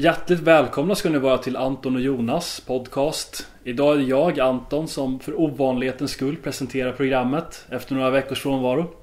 [0.00, 3.46] Hjärtligt välkomna ska ni vara till Anton och Jonas podcast.
[3.64, 8.94] Idag är det jag, Anton, som för ovanlighetens skull presenterar programmet efter några veckors frånvaro.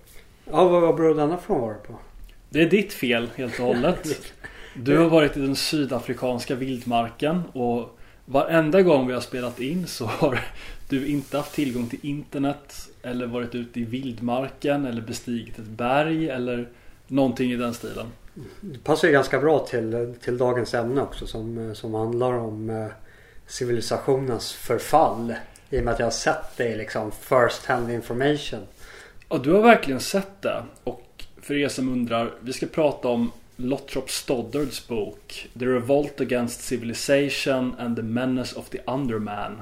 [0.51, 1.99] Ja, vad, vad beror denna frånvaro på?
[2.49, 4.33] Det är ditt fel helt och hållet.
[4.75, 10.05] Du har varit i den sydafrikanska vildmarken och varenda gång vi har spelat in så
[10.05, 10.39] har
[10.89, 16.29] du inte haft tillgång till internet eller varit ute i vildmarken eller bestigit ett berg
[16.29, 16.69] eller
[17.07, 18.05] någonting i den stilen.
[18.61, 22.87] Det passar ju ganska bra till, till dagens ämne också som, som handlar om eh,
[23.47, 25.35] civilisationens förfall.
[25.69, 28.59] I och med att jag har sett det i liksom first hand information.
[29.29, 30.63] Ja, du har verkligen sett det.
[30.83, 36.61] Och för er som undrar, vi ska prata om Lothrop Stoddards bok The Revolt Against
[36.61, 39.61] Civilization and the Menace of the Underman.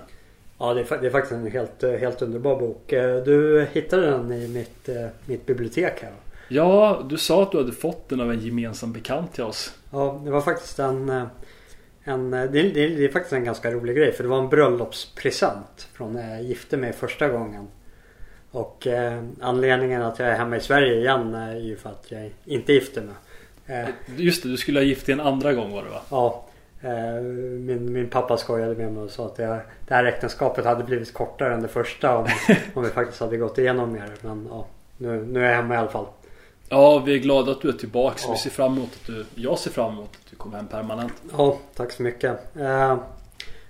[0.57, 2.91] Ja, det är, det är faktiskt en helt, helt underbar bok.
[2.91, 6.12] Eh, du hittade den i mitt, eh, mitt bibliotek här.
[6.47, 9.73] Ja, du sa att du hade fått den av en gemensam bekant till oss.
[9.91, 11.09] Ja, det var faktiskt en...
[12.03, 15.87] en det, är, det är faktiskt en ganska rolig grej för det var en bröllopspresent
[15.93, 17.68] från när jag gifte mig första gången.
[18.53, 22.31] Och eh, anledningen att jag är hemma i Sverige igen är ju för att jag
[22.46, 23.15] inte gifte mig.
[23.65, 26.01] Eh, Just det, du skulle ha gift dig en andra gång var det va?
[26.09, 26.46] Ja.
[26.81, 27.21] Eh,
[27.59, 31.13] min, min pappa skojade med mig och sa att det, det här äktenskapet hade blivit
[31.13, 32.27] kortare än det första om,
[32.73, 34.09] om vi faktiskt hade gått igenom mer.
[34.21, 36.05] Men ja, nu, nu är jag hemma i alla fall.
[36.69, 38.19] Ja, vi är glada att du är tillbaka.
[38.23, 38.31] Ja.
[38.31, 41.13] Vi ser fram emot att du, jag ser fram emot att du kommer hem permanent.
[41.37, 42.55] Ja, tack så mycket.
[42.55, 42.97] Eh,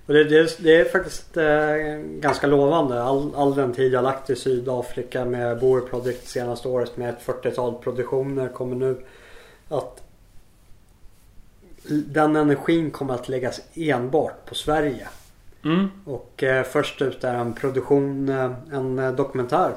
[0.06, 1.76] och det, det, det, är faktiskt eh,
[2.20, 3.04] ganska lovande.
[3.04, 7.26] All, all den tid jag lagt i Sydafrika med Boer Project senaste året med ett
[7.26, 9.06] 40-tal produktioner kommer nu
[9.70, 10.04] att
[11.90, 15.08] den energin kommer att läggas enbart på Sverige.
[15.64, 15.88] Mm.
[16.06, 19.74] Och eh, först ut är en produktion, eh, en eh, dokumentär.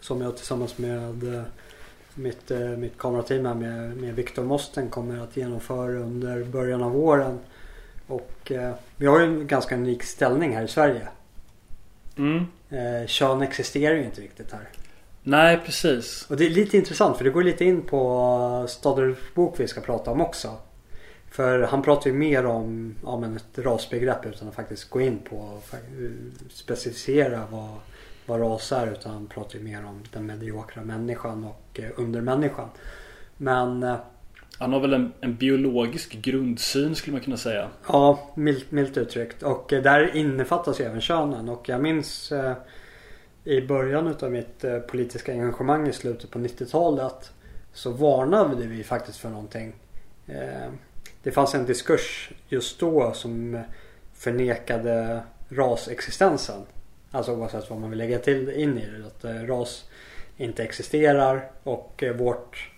[0.00, 1.42] Som jag tillsammans med eh,
[2.20, 6.92] mitt, eh, mitt kamerateam här med, med Viktor Mosten kommer att genomföra under början av
[6.92, 7.38] våren.
[8.06, 11.08] Och eh, vi har ju en ganska unik ställning här i Sverige.
[12.16, 12.46] Mm.
[12.70, 14.68] Eh, kön existerar ju inte riktigt här.
[15.22, 16.26] Nej precis.
[16.30, 19.80] Och det är lite intressant för det går lite in på Staders bok vi ska
[19.80, 20.56] prata om också.
[21.30, 25.18] För han pratar ju mer om ja, men ett rasbegrepp utan att faktiskt gå in
[25.18, 25.58] på
[26.50, 27.70] specificera vad,
[28.30, 28.92] vad ras är.
[28.92, 32.68] Utan han pratar ju mer om den mediokra människan och eh, undermänniskan.
[33.36, 33.96] Men eh,
[34.58, 37.68] han har väl en, en, biologisk grundsyn skulle man kunna säga.
[37.88, 39.42] Ja, milt, milt uttryckt.
[39.42, 41.48] Och eh, där innefattas ju även könen.
[41.48, 42.52] Och jag minns eh,
[43.44, 47.32] i början av mitt eh, politiska engagemang i slutet på 90-talet
[47.72, 49.72] så varnade vi faktiskt för någonting.
[50.26, 50.70] Eh,
[51.22, 53.62] det fanns en diskurs just då som
[54.14, 56.62] förnekade rasexistensen.
[57.10, 59.06] Alltså oavsett vad man vill lägga till in i det.
[59.06, 59.84] Att eh, ras
[60.36, 62.70] inte existerar och eh, vårt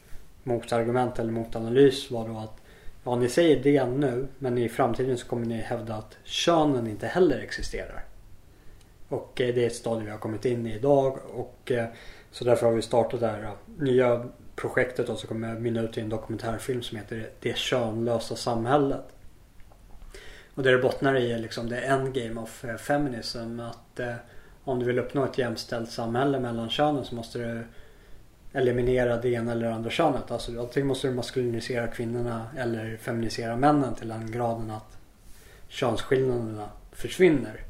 [0.43, 2.56] motargument eller motanalys var då att
[3.04, 7.06] ja ni säger det nu men i framtiden så kommer ni hävda att könen inte
[7.06, 8.04] heller existerar.
[9.09, 11.72] Och eh, det är ett stadie vi har kommit in i idag och
[12.31, 14.25] så därför har vi startat det här nya
[14.56, 19.04] projektet och så kommer mynna ut i en dokumentärfilm som heter Det könlösa samhället.
[20.55, 23.61] Och det det bottnar i är liksom the endgame of eh, feminism.
[23.61, 24.15] Att eh,
[24.65, 27.65] om du vill uppnå ett jämställt samhälle mellan könen så måste du
[28.53, 30.31] eliminera det ena eller andra könet.
[30.31, 34.99] Alltså antingen måste du maskulinisera kvinnorna eller feminisera männen till den graden att
[35.69, 37.61] könsskillnaderna försvinner.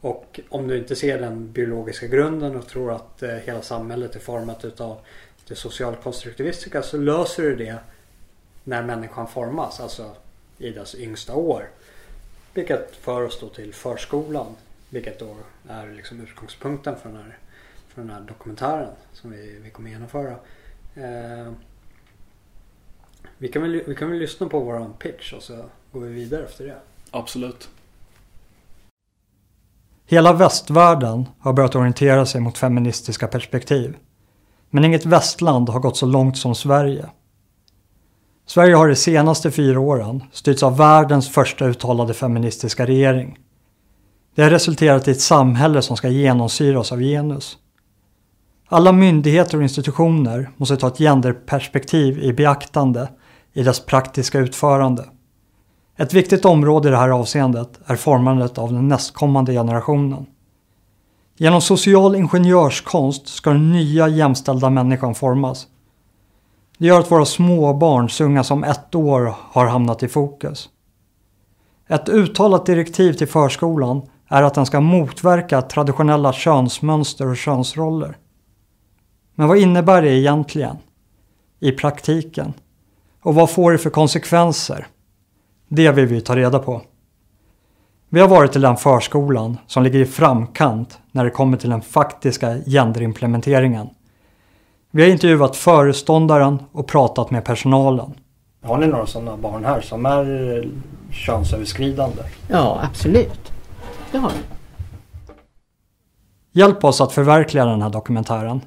[0.00, 4.20] Och om du inte ser den biologiska grunden och tror att eh, hela samhället är
[4.20, 4.98] format utav
[5.48, 7.78] det socialkonstruktivistiska så löser du det
[8.64, 10.10] när människan formas, alltså
[10.58, 11.68] i dess yngsta år.
[12.58, 14.46] Vilket för oss då till förskolan.
[14.90, 15.36] Vilket då
[15.68, 17.38] är liksom utgångspunkten för den här,
[17.88, 20.34] för den här dokumentären som vi, vi kommer genomföra.
[20.94, 21.52] Eh,
[23.38, 26.44] vi, kan väl, vi kan väl lyssna på våran pitch och så går vi vidare
[26.44, 26.76] efter det.
[27.10, 27.68] Absolut.
[30.06, 33.96] Hela västvärlden har börjat orientera sig mot feministiska perspektiv.
[34.70, 37.06] Men inget västland har gått så långt som Sverige.
[38.48, 43.38] Sverige har de senaste fyra åren styrts av världens första uttalade feministiska regering.
[44.34, 47.58] Det har resulterat i ett samhälle som ska genomsyras av genus.
[48.68, 53.08] Alla myndigheter och institutioner måste ta ett genderperspektiv i beaktande
[53.52, 55.04] i dess praktiska utförande.
[55.96, 60.26] Ett viktigt område i det här avseendet är formandet av den nästkommande generationen.
[61.36, 65.66] Genom social ingenjörskonst ska den nya jämställda människan formas.
[66.78, 70.68] Det gör att våra småbarn så unga som ett år har hamnat i fokus.
[71.88, 78.16] Ett uttalat direktiv till förskolan är att den ska motverka traditionella könsmönster och könsroller.
[79.34, 80.76] Men vad innebär det egentligen?
[81.60, 82.52] I praktiken?
[83.22, 84.86] Och vad får det för konsekvenser?
[85.68, 86.82] Det vill vi ta reda på.
[88.08, 91.82] Vi har varit till den förskolan som ligger i framkant när det kommer till den
[91.82, 93.88] faktiska genderimplementeringen.
[94.98, 98.14] Vi har intervjuat föreståndaren och pratat med personalen.
[98.62, 100.68] Har ni några sådana barn här som är
[101.10, 102.22] könsöverskridande?
[102.48, 103.52] Ja, absolut.
[104.12, 104.36] Det har vi.
[106.52, 108.60] Hjälp oss att förverkliga den här dokumentären.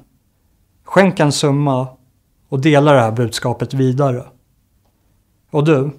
[0.84, 1.86] Skänk en summa
[2.48, 4.24] och dela det här budskapet vidare.
[5.50, 5.90] Och du,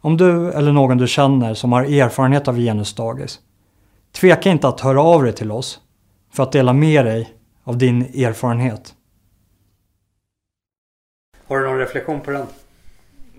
[0.00, 3.38] om du eller någon du känner som har erfarenhet av genusdagis,
[4.12, 5.80] tveka inte att höra av dig till oss
[6.32, 7.34] för att dela med dig
[7.64, 8.94] av din erfarenhet.
[11.54, 12.46] Har du någon reflektion på den?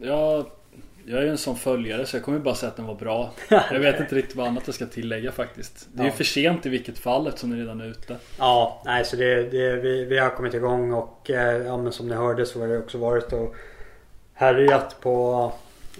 [0.01, 0.45] Ja,
[1.05, 3.31] jag är ju en sån följare så jag kommer bara säga att den var bra.
[3.49, 5.87] Jag vet inte riktigt vad annat jag ska tillägga faktiskt.
[5.93, 6.15] Det är ju Ja.
[6.15, 8.15] för sent i vilket fall eftersom den redan är ute.
[8.37, 12.07] Ja, nej så det, det, vi, vi har kommit igång och eh, ja, men som
[12.07, 13.55] ni hörde så har det också varit och
[14.33, 15.51] härjat på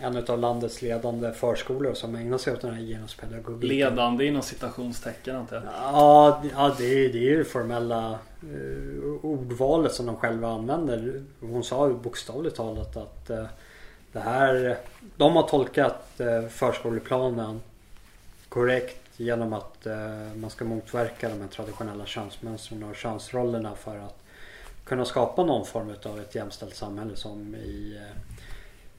[0.01, 3.69] en av landets ledande förskolor som ägnar sig åt den här genuspedagogiken.
[3.77, 5.63] Ledande inom citationstecken antar jag.
[5.81, 8.19] Ja, ja det, är, det är ju det formella
[8.53, 11.23] Eh, ordvalet som de själva använder.
[11.39, 13.45] Hon sa ju bokstavligt talat att eh,
[14.11, 14.77] det här,
[15.17, 17.61] de har tolkat eh, förskoleplanen
[18.49, 24.23] korrekt genom att eh, man ska motverka de här traditionella könsmönstren och könsrollerna för att
[24.83, 28.21] kunna skapa någon form av ett jämställt samhälle som i, eh,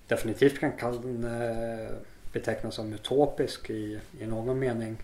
[0.07, 1.89] definitivt kan, kan eh,
[2.33, 4.97] betecknas som utopisk i, i någon mening.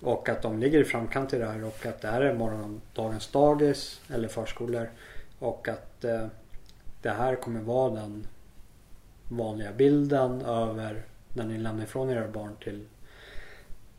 [0.00, 3.28] Och att de ligger i framkant i det här och att det här är morgondagens
[3.28, 4.90] dagis eller förskolor.
[5.38, 6.26] Och att eh,
[7.02, 8.26] det här kommer vara den
[9.28, 11.02] vanliga bilden över
[11.34, 12.86] när ni lämnar ifrån era barn till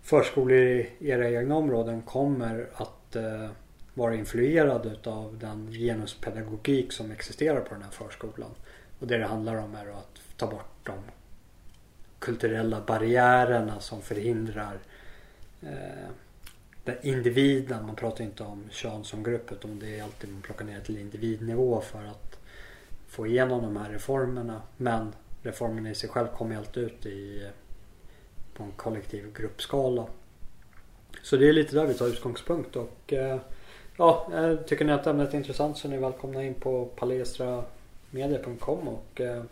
[0.02, 3.50] förskolor i era egna områden kommer att eh,
[3.94, 8.52] vara influerad utav den genuspedagogik som existerar på den här förskolan.
[9.00, 10.94] Och det det handlar om är att ta bort de
[12.20, 14.80] kulturella barriärerna som förhindrar
[15.62, 16.10] eh,
[16.84, 17.86] den individen.
[17.86, 20.98] Man pratar inte om kön som grupp utan det är alltid man plockar ner till
[20.98, 22.40] individnivå för att
[23.08, 24.62] få igenom de här reformerna.
[24.78, 25.14] Men
[25.44, 27.50] reformerna i sig själv kommer alltid ut i,
[28.54, 30.06] på en kollektiv gruppskala.
[31.24, 33.40] Så det är lite där vi tar utgångspunkt och eh,
[33.98, 34.28] ja,
[34.68, 39.44] tycker ni att ämnet är intressant så är ni välkomna in på palestramedia.com och eh,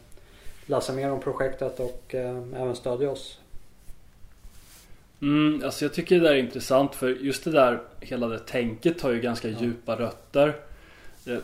[0.65, 3.39] läsa mer om projektet och eh, även stödja oss.
[5.21, 9.01] Mm, alltså jag tycker det där är intressant för just det där hela det tänket
[9.01, 10.55] har ju ganska djupa rötter.
[11.23, 11.41] Det,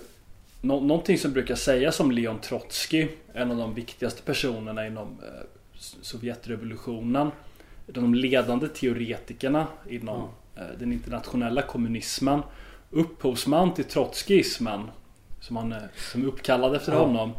[0.61, 5.45] nå, någonting som brukar sägas om Leon Trotsky, en av de viktigaste personerna inom eh,
[6.01, 7.31] Sovjetrevolutionen.
[7.87, 12.41] De ledande teoretikerna inom eh, den internationella kommunismen.
[12.91, 14.89] Upphovsman till trotskismen,
[15.41, 15.75] som han
[16.11, 16.99] som är uppkallad efter Ja.
[16.99, 17.31] honom.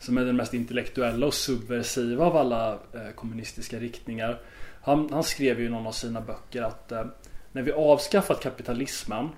[0.00, 4.40] Som är den mest intellektuella och subversiva av alla eh, kommunistiska riktningar.
[4.88, 7.04] Han, han skrev ju i någon av sina böcker att eh,
[7.52, 9.28] när vi avskaffat kapitalismen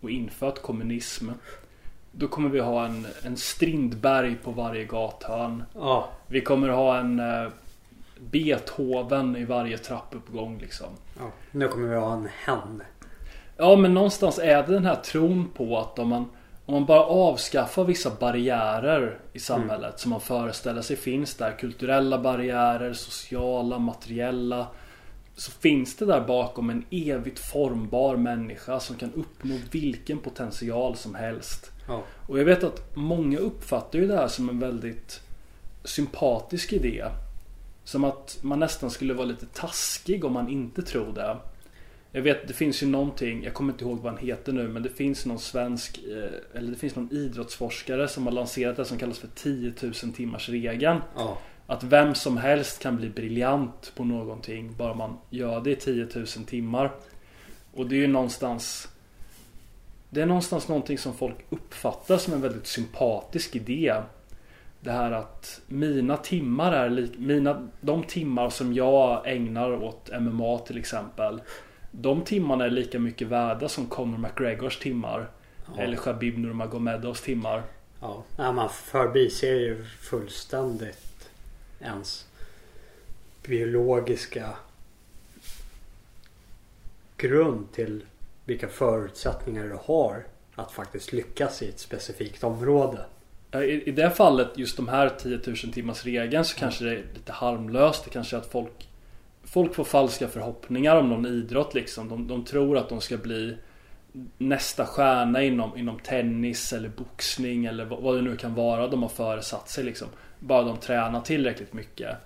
[0.00, 1.30] och infört kommunism
[2.12, 5.64] då kommer vi ha en, en Strindberg på varje gathörn.
[5.74, 7.48] Ja, Vi kommer ha en eh,
[8.18, 10.88] Beethoven i varje trappuppgång liksom.
[11.18, 11.30] ja.
[11.50, 12.82] nu kommer vi ha en hen.
[13.56, 16.30] Ja men någonstans är det den här tron på att om man
[16.66, 21.52] om man bara avskaffar vissa barriärer i samhället som man föreställer sig finns där.
[21.52, 24.66] Kulturella barriärer, sociala, materiella.
[25.38, 31.14] Så finns det där bakom en evigt formbar människa som kan uppnå vilken potential som
[31.14, 31.70] helst.
[31.88, 32.02] Ja.
[32.26, 35.20] Och jag vet att många uppfattar ju det här som en väldigt
[35.84, 37.04] sympatisk idé.
[37.84, 41.36] Som att man nästan skulle vara lite taskig om man inte tror det.
[42.12, 44.82] Jag vet, det finns ju någonting, jag kommer inte ihåg vad han heter nu, men
[44.82, 48.98] det finns någon svensk, eh, eller det finns någon idrottsforskare som har lanserat det som
[48.98, 51.00] kallas för 10 000 timmars regeln.
[51.16, 51.38] Ja.
[51.66, 56.08] Att vem som helst kan bli briljant på någonting bara man gör det i 10
[56.14, 56.92] 000 timmar.
[57.74, 58.88] Och det är ju någonstans
[60.10, 63.94] Det är någonstans någonting som folk uppfattar som en väldigt sympatisk idé.
[64.80, 70.58] Det här att mina timmar är lik, mina, de timmar som jag ägnar åt MMA
[70.58, 71.40] till exempel.
[71.90, 75.28] De timmarna är lika mycket värda som Conor McGregors timmar.
[75.66, 75.82] Ja.
[75.82, 77.62] Eller Khabib Nurmagomedovs timmar.
[78.36, 81.05] Ja, man förbiser ju fullständigt
[81.80, 82.26] ens
[83.42, 84.56] biologiska
[87.16, 88.04] grund till
[88.44, 93.04] vilka förutsättningar du har att faktiskt lyckas i ett specifikt område.
[93.54, 97.04] I, I det fallet, just de här 10 000 timmars regeln så kanske det är
[97.14, 98.04] lite harmlöst.
[98.04, 98.88] Det kanske är att folk
[99.46, 102.08] Folk får falska förhoppningar om någon idrott liksom.
[102.08, 103.56] De, de tror att de ska bli
[104.38, 109.02] nästa stjärna inom, inom tennis eller boxning eller vad, vad det nu kan vara de
[109.02, 110.08] har föresatt sig liksom.
[110.38, 112.16] Bara de tränar tillräckligt mycket.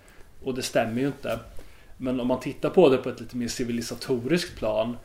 [0.45, 1.39] Och det stämmer ju inte.
[1.97, 4.97] Men om man tittar på det på ett lite mer civilisatoriskt plan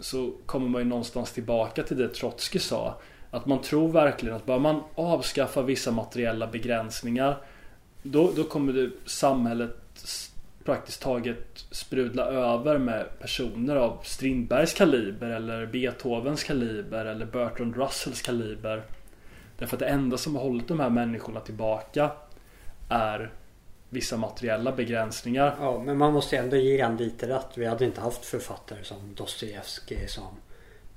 [0.00, 3.00] så kommer man ju någonstans tillbaka till det Trotsky sa.
[3.30, 7.36] Att man tror verkligen att bara man avskaffar vissa materiella begränsningar
[8.02, 9.76] då, då kommer det samhället
[10.68, 18.22] praktiskt taget sprudla över med personer av Strindbergs kaliber eller Beethovens kaliber eller Bertrand Russells
[18.22, 18.82] kaliber.
[19.58, 22.10] Därför att det enda som har hållit de här människorna tillbaka
[22.88, 23.32] är
[23.88, 25.56] vissa materiella begränsningar.
[25.60, 27.48] Ja, men man måste ändå ge en lite rätt.
[27.54, 30.36] Vi hade inte haft författare som Dostojevskij som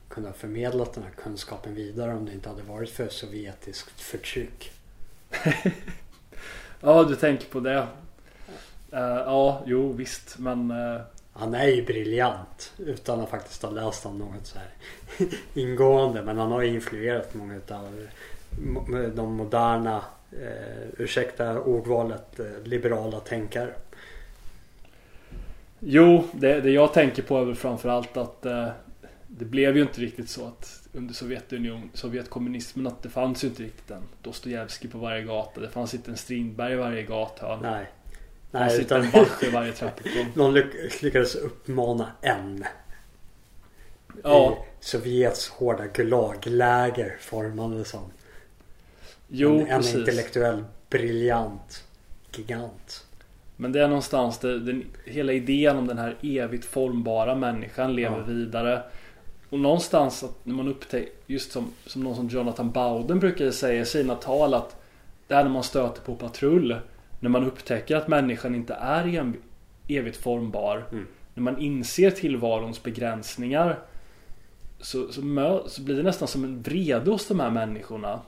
[0.10, 4.72] kunde ha förmedlat den här kunskapen vidare om det inte hade varit för sovjetiskt förtryck.
[6.84, 7.88] Ja, du tänker på det.
[8.92, 11.02] Eh, ja, jo visst, men uh,
[11.34, 14.70] Han är ju briljant utan att faktiskt ha läst om något så här
[15.62, 16.22] ingående.
[16.22, 18.08] Men han har influerat många av
[19.16, 23.74] de moderna, eh, ursäkta ordvalet, eh, liberala tänkare.
[25.80, 28.68] Jo, det, det jag tänker på är väl framförallt att eh,
[29.28, 33.64] det blev ju inte riktigt så att under Sovjetunion, Sovjetkommunismen att det fanns ju inte
[33.64, 35.62] riktigt en Dostojevskij på varje gata.
[35.62, 37.60] Det fanns inte en Strindberg i varje gathörn.
[37.62, 37.86] Nej.
[38.52, 40.26] Nej, inte en utan Bach i varje trappuppgång.
[40.36, 42.66] någon lyck- lyckades uppmana en.
[44.24, 48.12] Ja, I Sovjets hårda Gulagläger formades som.
[49.28, 49.96] jo en, en precis.
[49.96, 51.84] intellektuell briljant
[52.36, 53.06] gigant.
[53.56, 58.18] Men det är någonstans det, den, hela idén om den här evigt formbara människan lever
[58.18, 58.24] Ja.
[58.24, 58.84] vidare.
[59.50, 63.82] Och någonstans att när man upptäcker, just som, som någon som Jonathan Bowden brukar säga
[63.82, 64.76] i sina tal att
[65.28, 66.76] det är när man stöter på patrull.
[67.22, 69.34] När man upptäcker att människan inte är
[69.88, 70.86] evigt formbar.
[70.92, 71.08] Mm.
[71.34, 73.80] När man inser tillvarons begränsningar.
[74.80, 78.20] Så, så, mö, så blir det nästan som en vrede hos de här människorna.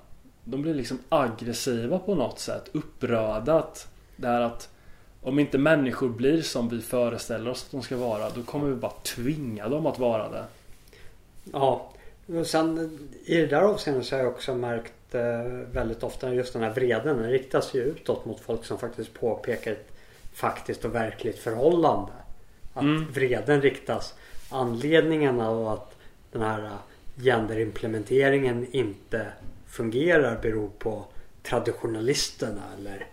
[0.44, 2.70] De blir liksom aggressiva på något sätt.
[2.72, 3.60] Upprörda.
[3.60, 4.70] Att det här att
[5.22, 8.30] om inte människor blir som vi föreställer oss att de ska vara.
[8.30, 10.44] Då kommer vi bara tvinga dem att vara det.
[11.52, 11.90] Ja.
[12.28, 14.94] Och sen i det där avseendet så har jag också märkt
[15.72, 17.18] väldigt ofta just den här vreden.
[17.18, 19.92] Den riktas ju utåt mot folk som faktiskt påpekar ett
[20.34, 22.12] faktiskt och verkligt förhållande.
[22.74, 23.12] Att Mm.
[23.12, 24.14] vreden riktas.
[24.50, 25.96] Anledningen av att
[26.32, 26.70] den här
[27.16, 29.28] genderimplementeringen inte
[29.68, 31.06] fungerar beror på
[31.44, 33.08] traditionalisterna eller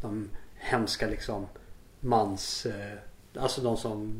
[0.00, 1.46] de hemska liksom
[2.00, 2.66] mans...
[2.66, 2.98] Eh,
[3.42, 4.12] alltså de som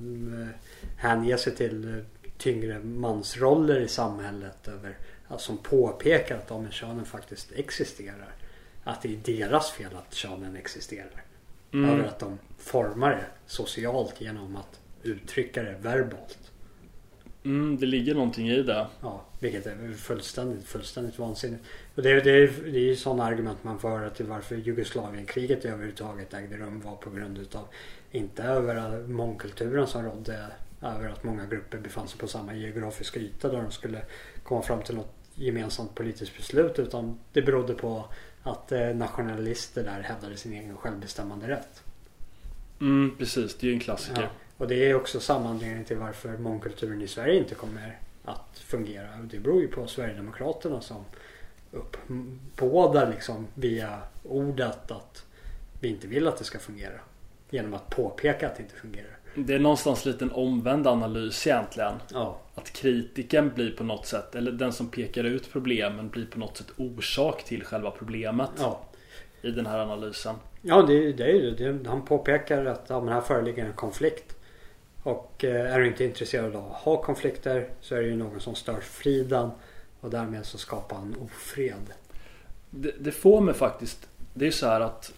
[0.42, 0.60] eh,
[0.96, 2.04] hänger sig till
[2.38, 4.68] tyngre mansroller i samhället.
[4.68, 4.96] Över,
[5.28, 8.34] alltså, som påpekar att de här könen faktiskt existerar.
[8.84, 11.22] Att det är deras fel att könen existerar.
[11.72, 11.90] Mm.
[11.90, 16.38] Över att de formar det socialt genom att uttrycka det verbalt.
[17.44, 18.86] Mm, det ligger någonting i det.
[19.00, 21.64] Ja, vilket är fullständigt, fullständigt vansinnigt.
[21.94, 25.64] Och det, är- det, det är ju sådana argument man får höra till varför Jugoslavienkriget
[25.64, 27.64] överhuvudtaget ägde rum var på grund utav
[28.10, 30.46] inte över mångkulturen som rådde
[30.82, 34.02] över att många grupper befann sig på samma geografiska yta där de skulle
[34.42, 38.04] komma fram till något gemensamt politiskt beslut utan det berodde på
[38.42, 41.82] att eh, nationalister där hävdade sin egen självbestämmande rätt.
[42.80, 44.22] Mm, precis, det är ju en klassiker.
[44.22, 44.28] Ja.
[44.56, 49.08] Och det är också samma anledning till varför mångkulturen i Sverige inte kommer att fungera.
[49.22, 51.04] Det beror ju på Sverigedemokraterna som
[51.72, 55.24] uppbådar liksom via ordet att
[55.80, 57.00] vi inte vill att det ska fungera.
[57.50, 59.16] Genom att påpeka att det inte fungerar.
[59.36, 61.94] Det är någonstans lite en omvänd analys egentligen.
[62.12, 66.38] Ja, Att kritiken blir på något sätt, eller den som pekar ut problemen blir på
[66.38, 68.80] något sätt orsak till själva problemet ja.
[69.42, 70.34] i den här analysen.
[70.62, 71.88] Ja, det, det är ju det.
[71.88, 74.36] Han påpekar att ja, men här föreligger en konflikt.
[75.02, 78.40] Och eh, är du inte intresserad av att ha konflikter så är det ju någon
[78.40, 79.50] som stör friden.
[80.00, 81.92] Och därmed så skapar han ofred.
[82.70, 85.12] Det, det får mig faktiskt, det är så här att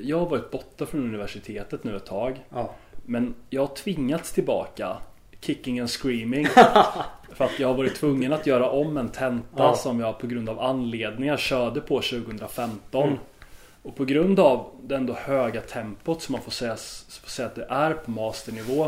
[0.00, 2.44] jag har varit borta från universitetet nu ett tag.
[2.50, 2.74] Ja,
[3.10, 4.96] Men jag har tvingats tillbaka
[5.40, 6.46] Kicking and screaming.
[7.32, 9.74] För att jag har varit tvungen att göra om en tenta Ja.
[9.74, 13.18] som jag på grund av anledningar körde på 2015 Mm.
[13.82, 16.76] Och på grund av det ändå höga tempot som man får säga,
[17.22, 18.82] får säga att det är på masternivå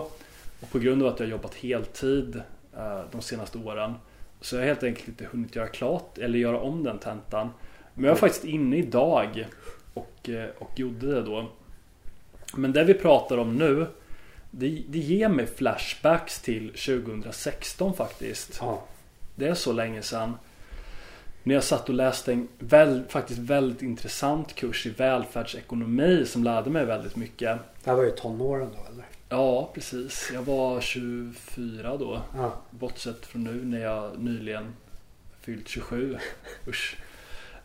[0.61, 2.43] Och på grund av att jag har jobbat heltid
[2.77, 3.95] eh, de senaste åren
[4.41, 7.51] Så jag har helt enkelt inte hunnit göra klart eller göra om den tentan.
[7.95, 9.47] Men jag var faktiskt inne idag
[9.95, 11.47] och, eh, och gjorde det då.
[12.55, 13.87] Men det vi pratar om nu
[14.51, 18.59] det, det ger mig flashbacks till 2016 faktiskt.
[18.61, 18.85] ja.
[19.35, 20.37] Det är så länge sedan.
[21.43, 26.71] När jag satt och läste en väl, faktiskt väldigt intressant kurs i välfärdsekonomi som lärde
[26.71, 27.59] mig väldigt mycket.
[27.85, 29.05] Det här var ju tonåren då eller?
[29.29, 30.31] Ja, precis.
[30.35, 32.23] Jag var 24 då.
[32.37, 32.53] Ja.
[32.71, 34.75] Bortsett från nu när jag nyligen
[35.41, 36.19] fyllt 27.
[36.67, 36.97] Usch.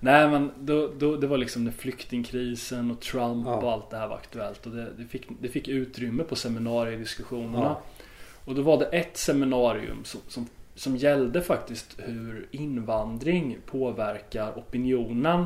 [0.05, 3.55] Nej men då, då, det var liksom när flyktingkrisen och Trump Ja.
[3.55, 4.65] och allt det här var aktuellt.
[4.65, 7.65] Och det, det, fick, det fick utrymme på seminariediskussionerna.
[7.65, 7.81] Ja.
[8.45, 15.45] Och då var det ett seminarium som, som, som gällde faktiskt hur invandring påverkar opinionen.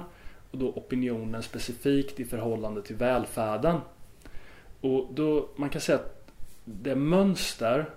[0.51, 3.77] Och då opinionen specifikt i förhållande till välfärden.
[4.81, 6.31] Och då, man kan säga att
[6.65, 7.89] det mönster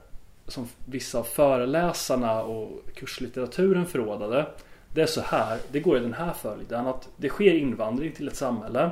[0.46, 4.46] som vissa av föreläsarna och kurslitteraturen förrådade.
[4.94, 8.28] Det är så här, det går i den här följden att det sker invandring till
[8.28, 8.90] ett samhälle.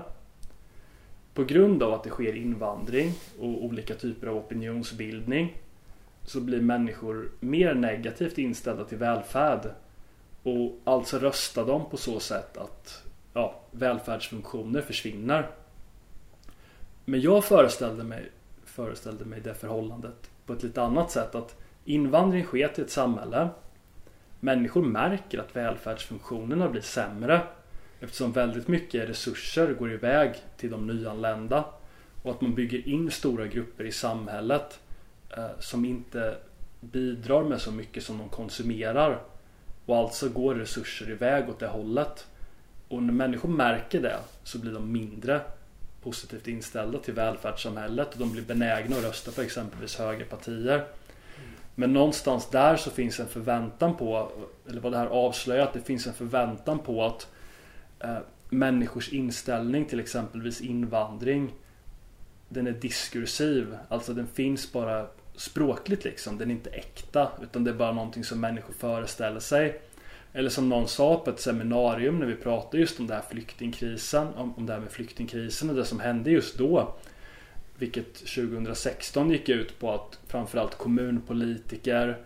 [1.34, 5.56] På grund av att det sker invandring och olika typer av opinionsbildning
[6.22, 9.70] så blir människor mer negativt inställda till välfärd.
[10.42, 13.02] Och alltså röstar de på så sätt att
[13.32, 15.50] ja, välfärdsfunktioner försvinner.
[17.04, 18.30] Men jag föreställde mig,
[18.64, 21.34] föreställde mig det förhållandet på ett lite annat sätt.
[21.34, 23.48] Att invandring sker till ett samhälle.
[24.40, 27.40] Människor märker att välfärdsfunktionerna blir sämre.
[28.00, 31.64] Eftersom väldigt mycket resurser går iväg till de nyanlända.
[32.22, 34.80] Och att man bygger in stora grupper i samhället
[35.36, 36.36] eh, som inte
[36.80, 39.22] bidrar med så mycket som de konsumerar.
[39.86, 42.26] Och alltså går resurser iväg åt det hållet.
[42.88, 45.40] Och när människor märker det så blir de mindre
[46.02, 50.84] positivt inställda till välfärdssamhället och de blir benägna att rösta på exempelvis högerpartier.
[51.80, 54.32] Men någonstans där så finns en förväntan på,
[54.68, 57.28] eller vad det här avslöjar, att det finns en förväntan på att
[58.00, 58.18] eh,
[58.48, 61.52] människors inställning till exempelvis invandring
[62.48, 65.06] den är diskursiv, alltså den finns bara
[65.36, 66.38] språkligt liksom.
[66.38, 69.80] Den är inte äkta utan det är bara någonting som människor föreställer sig.
[70.32, 74.26] Eller som någon sa på ett seminarium när vi pratade just om den här flyktingkrisen,
[74.36, 76.94] om, om det här med flyktingkrisen och det som hände just då.
[77.80, 82.18] Vilket 2016 gick ut på att framförallt kommunpolitiker,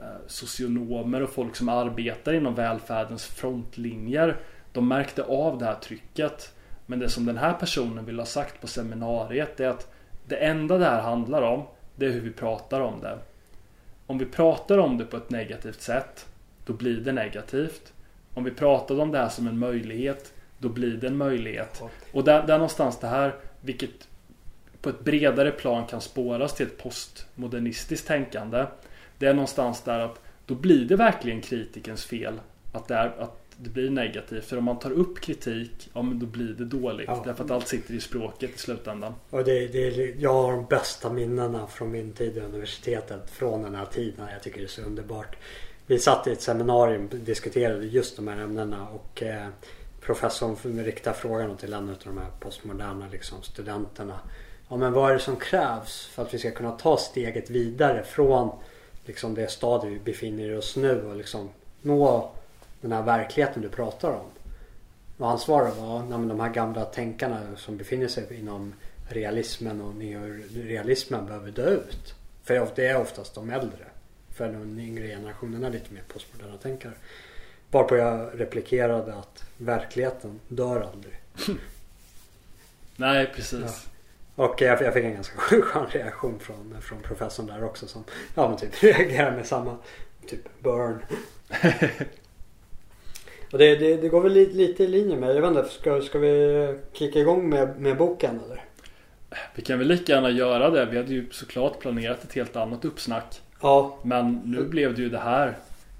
[0.00, 4.36] eh, socionomer och folk som arbetar inom välfärdens frontlinjer
[4.72, 6.54] de märkte av det här trycket.
[6.86, 9.92] Men det som den här personen vill ha sagt på seminariet är att
[10.26, 11.62] det enda det här handlar om
[11.96, 13.18] det är hur vi pratar om det.
[14.06, 16.26] Om vi pratar om det på ett negativt sätt
[16.66, 17.92] då blir det negativt.
[18.34, 21.82] Om vi pratar om det här som en möjlighet då blir det en möjlighet.
[22.12, 24.09] Och där, där någonstans det här, vilket
[24.82, 28.66] på ett bredare plan kan spåras till ett postmodernistiskt tänkande.
[29.18, 32.40] Det är någonstans där att då blir det verkligen kritikens fel
[32.72, 34.44] att det, är, att det blir negativt.
[34.44, 37.08] För om man tar upp kritik, ja men då blir det dåligt.
[37.08, 37.22] Ja.
[37.26, 39.14] Därför att allt sitter i språket i slutändan.
[39.30, 43.74] Och det, det, jag har de bästa minnena från min tid i universitetet från den
[43.74, 44.26] här tiden.
[44.32, 45.36] Jag tycker det är så underbart.
[45.86, 49.48] Vi satt i ett seminarium och diskuterade just de här ämnena och eh,
[50.00, 54.18] professorn riktade frågan till en av de här postmoderna liksom, studenterna.
[54.70, 58.02] Ja men vad är det som krävs för att vi ska kunna ta steget vidare
[58.02, 58.50] från
[59.04, 61.50] liksom, det stadie vi befinner oss nu och liksom
[61.82, 62.32] nå
[62.80, 64.26] den här verkligheten du pratar om.
[65.18, 68.74] Och hans svar var men de här gamla tänkarna som befinner sig inom
[69.08, 72.14] realismen och neorealismen behöver dö ut.
[72.44, 73.84] För det är oftast de äldre.
[74.34, 76.92] För den yngre generationen är lite mer postmoderna tänkare.
[77.70, 81.14] Varpå jag replikerade att verkligheten dör aldrig.
[82.96, 83.89] Nej, precis.
[84.40, 88.48] Och jag, jag fick en ganska skön reaktion från, från professorn där också som ja,
[88.48, 89.76] men typ reagerar med samma
[90.26, 90.98] typ burn.
[93.52, 96.00] Och det, det, det går väl lite, lite i linje med, jag vet inte, ska,
[96.00, 98.64] ska vi kicka igång med, med boken eller?
[99.54, 100.84] Vi kan väl lika gärna göra det.
[100.84, 103.40] Vi hade ju såklart planerat ett helt annat uppsnack.
[103.60, 105.56] Ja, Men nu blev det ju det här.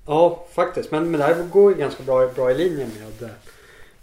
[0.06, 0.90] ja faktiskt.
[0.90, 3.30] Men, men det här går ju ganska bra, bra i linje med,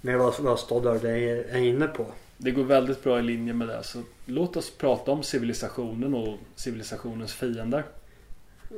[0.01, 2.05] med vad, vad Stoddard är, är inne på.
[2.37, 3.83] Det går väldigt bra i linje med det.
[3.83, 7.83] Så låt oss prata om civilisationen och civilisationens fiender.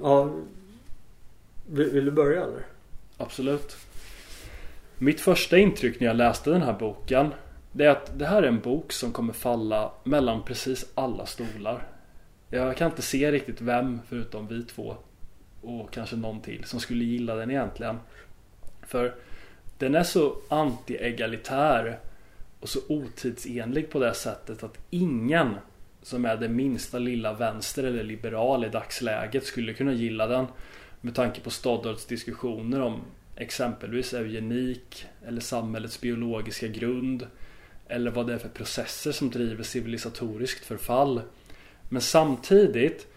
[0.02, 0.34] Ja,
[1.70, 2.66] vill, vill du börja eller?
[3.18, 3.78] Absolut.
[4.98, 7.34] Mitt första intryck när jag läste den här boken
[7.72, 11.88] Det är att det här är en bok som kommer falla mellan precis alla stolar.
[12.50, 14.96] Jag kan inte se riktigt vem förutom vi två
[15.62, 18.00] och kanske någon till som skulle gilla den egentligen.
[18.88, 19.16] För
[19.78, 22.00] den är så anti-egalitär
[22.60, 25.56] och så otidsenlig på det sättet att ingen
[26.02, 30.46] som är det minsta lilla vänster eller liberal i dagsläget skulle kunna gilla den.
[31.02, 33.02] Med tanke på Stoddards diskussioner om
[33.36, 37.28] exempelvis eugenik eller samhällets biologiska grund.
[37.88, 41.22] Eller vad det är för processer som driver civilisatoriskt förfall.
[41.90, 43.08] Men samtidigt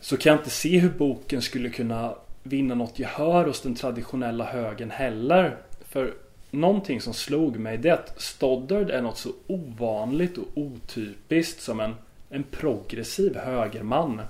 [0.00, 4.44] så kan jag inte se hur boken skulle kunna vinna något gehör hos den traditionella
[4.44, 5.56] högen heller.
[5.88, 6.14] För
[6.50, 11.80] någonting som slog mig det är att Stoddard är något så ovanligt och otypiskt som
[11.80, 11.94] en,
[12.30, 14.22] en progressiv högerman.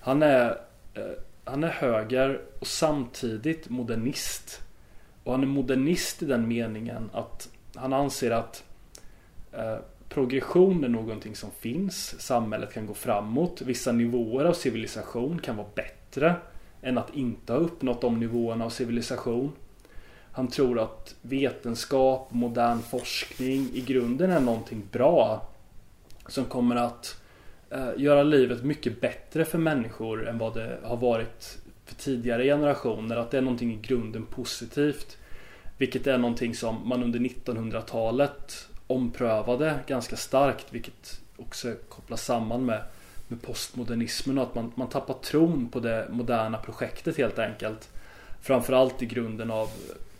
[0.00, 0.48] Han är,
[0.94, 1.02] eh,
[1.44, 4.60] han är höger och samtidigt modernist.
[5.24, 8.64] Och han är modernist i den meningen att han anser att
[9.52, 9.76] eh,
[10.08, 12.20] progression är någonting som finns.
[12.20, 13.62] Samhället kan gå framåt.
[13.62, 16.34] Vissa nivåer av civilisation kan vara bättre
[16.82, 19.52] än att inte ha uppnått de nivåerna av civilisation.
[20.32, 25.48] Han tror att vetenskap, modern forskning i grunden är någonting bra.
[26.26, 27.20] Som kommer att
[27.70, 33.16] eh, göra livet mycket bättre för människor än vad det har varit för tidigare generationer.
[33.16, 35.16] Att det är någonting i grunden positivt.
[35.78, 40.66] Vilket är någonting som man under 1900-talet omprövade ganska starkt.
[40.70, 42.82] Vilket också kopplas samman med,
[43.28, 47.88] med postmodernismen och att man, man tappar tron på det moderna projektet helt enkelt.
[48.42, 49.68] Framförallt i grunden av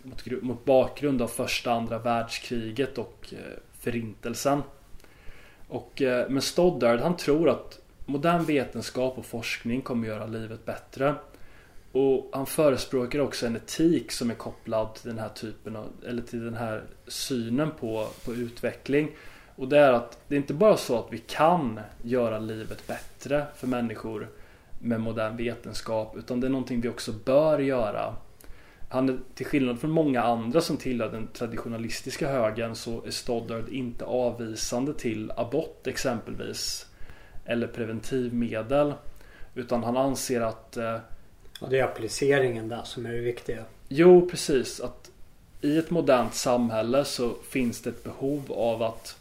[0.03, 4.61] mot, mot bakgrund av första andra världskriget och eh, förintelsen.
[5.67, 11.15] Och, eh, men Stoddard han tror att modern vetenskap och forskning kommer göra livet bättre.
[11.91, 16.21] Och han förespråkar också en etik som är kopplad till den här typen av, eller
[16.21, 19.11] till den här synen på, på utveckling.
[19.55, 23.45] Och det är att det är inte bara så att vi kan göra livet bättre
[23.55, 24.29] för människor
[24.79, 28.15] med modern vetenskap utan det är någonting vi också bör göra.
[28.91, 33.69] Han är, till skillnad från många andra som tillhör den traditionalistiska högen så är Stoddard
[33.69, 36.85] inte avvisande till abort exempelvis.
[37.45, 38.93] Eller preventivmedel.
[39.55, 40.97] Utan han anser att eh,
[41.61, 43.63] och det är appliceringen där som är det viktiga.
[43.87, 44.79] Jo, precis.
[44.79, 45.11] Att
[45.61, 49.17] I ett modernt samhälle så finns det ett behov av att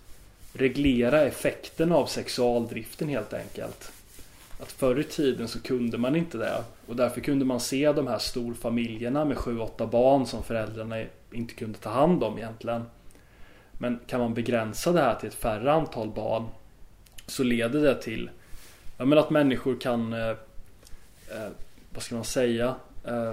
[0.52, 3.92] reglera effekten av sexualdriften helt enkelt.
[4.62, 6.64] Att förr i tiden så kunde man inte det.
[6.86, 11.78] Och därför kunde man se de här storfamiljerna med 7-8 barn som föräldrarna inte kunde
[11.78, 12.82] ta hand om egentligen.
[13.72, 16.46] Men kan man begränsa det här till ett färre antal barn
[17.26, 18.30] så leder det till
[18.98, 21.50] ja, men att människor kan eh, eh,
[21.94, 22.74] vad ska man säga?
[23.04, 23.32] Eh,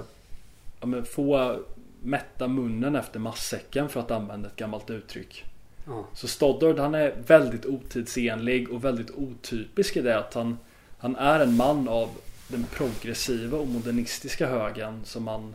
[0.80, 1.58] ja, men få
[2.02, 5.44] mätta munnen efter massäcken för att använda ett gammalt uttryck.
[5.86, 6.06] Ja.
[6.14, 10.58] Så Stoddard han är väldigt otidsenlig och väldigt otypisk i det att han,
[10.98, 12.08] han är en man av
[12.48, 15.54] den progressiva och modernistiska högen som man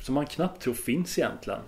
[0.00, 1.60] som man knappt tror finns egentligen.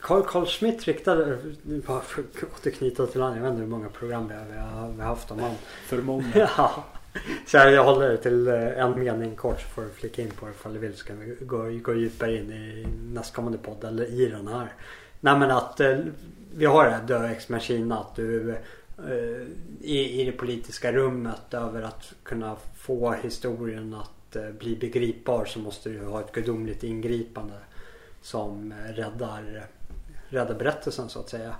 [0.00, 3.88] Carl, Carl Schmitt riktade, bara för att återknyta till honom, jag vet inte hur många
[3.88, 5.56] program vi har, vi har haft om honom.
[5.86, 6.30] För många.
[6.56, 6.84] ja.
[7.46, 10.46] Så jag håller det till eh, en mening kort så får du flika in på
[10.46, 10.96] det ifall du vill.
[10.96, 14.72] Så kan vi gå, gå djupare in i nästkommande podd eller i den här.
[15.20, 15.98] Nej men att eh,
[16.54, 17.98] vi har det här dö ex machina.
[17.98, 18.56] Att du
[19.06, 19.46] Eh,
[19.80, 25.58] i, i det politiska rummet över att kunna få historien att eh, bli begripbar så
[25.58, 27.54] måste du ha ett gudomligt ingripande.
[28.22, 29.66] Som räddar,
[30.28, 31.54] räddar berättelsen så att säga.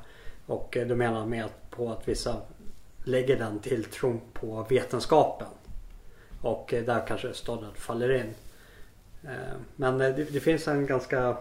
[0.47, 2.37] Och eh, då menar han med att på att vissa
[3.05, 5.49] lägger den tilltron på vetenskapen.
[6.41, 8.35] Och där kanske staden faller in.
[9.77, 11.37] Men det, det finns en ganska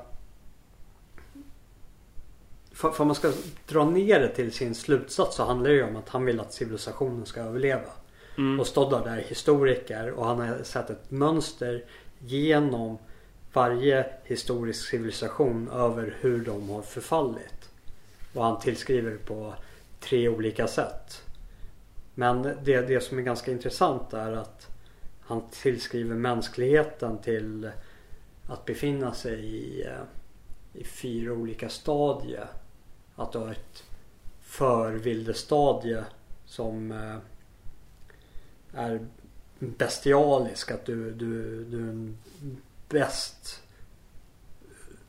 [2.78, 3.32] för, för man ska
[3.68, 6.54] dra ner det till sin slutsats så handlar det ju om att han vill att
[6.54, 7.90] civilisationen ska överleva.
[8.38, 8.60] Mm.
[8.60, 11.86] Och Stoddard är historiker och han har sett ett mönster
[12.20, 12.98] genom
[13.54, 17.70] varje historisk civilisation över hur de har förfallit.
[18.34, 19.54] Och han tillskriver det på
[20.00, 21.22] tre olika sätt.
[22.13, 24.68] Men det, det som är ganska intressant är att
[25.22, 27.70] han tillskriver mänskligheten till
[28.48, 30.04] att befinna sig i, eh,
[30.74, 32.48] i fyra olika stadier.
[33.18, 33.84] Att du har ett
[34.42, 36.06] förvildestadie
[36.46, 37.18] som eh,
[38.74, 39.08] är
[39.60, 40.72] bestialisk.
[40.72, 42.18] Att du, du, du är en
[42.90, 43.64] bäst.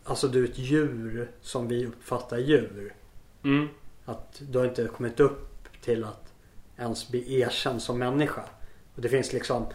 [0.05, 2.95] Alltså du är ett djur som vi uppfattar djur.
[3.45, 3.69] Mm.
[4.05, 6.33] Att du har inte kommit upp till att
[6.77, 8.45] ens bli erkänd som människa.
[8.95, 9.67] Och det finns liksom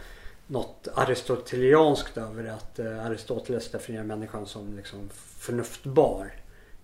[0.46, 2.54] något aristotelianskt över det.
[2.54, 6.32] Att eh, Aristoteles definierar människan som liksom förnuftbar.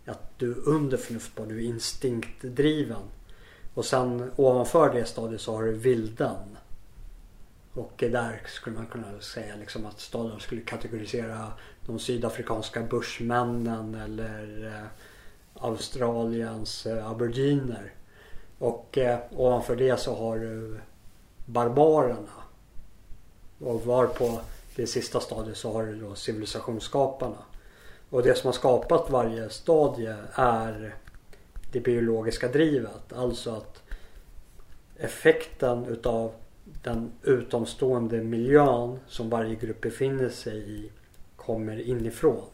[0.07, 3.03] Att du är under förnuftbar, du är instinktdriven.
[3.75, 6.57] Och sen ovanför det stadiet så har du vilden.
[7.75, 11.53] Och där skulle man kunna säga liksom att staden skulle kategorisera
[11.87, 14.87] de sydafrikanska börsmännen eller eh,
[15.65, 17.95] Australiens eh, aboriginer.
[18.59, 20.81] Och eh, ovanför det så har du
[21.47, 22.43] barbarerna.
[23.59, 24.41] Och var på
[24.77, 27.39] det sista stadiet så har du då civilisationsskaparna.
[28.11, 30.95] Och det som har skapat varje stadie är
[31.73, 33.13] det biologiska drivet.
[33.13, 33.83] Alltså att
[34.97, 36.33] effekten utav
[36.83, 40.91] den utomstående miljön som varje grupp befinner sig i
[41.37, 42.45] kommer inifrån.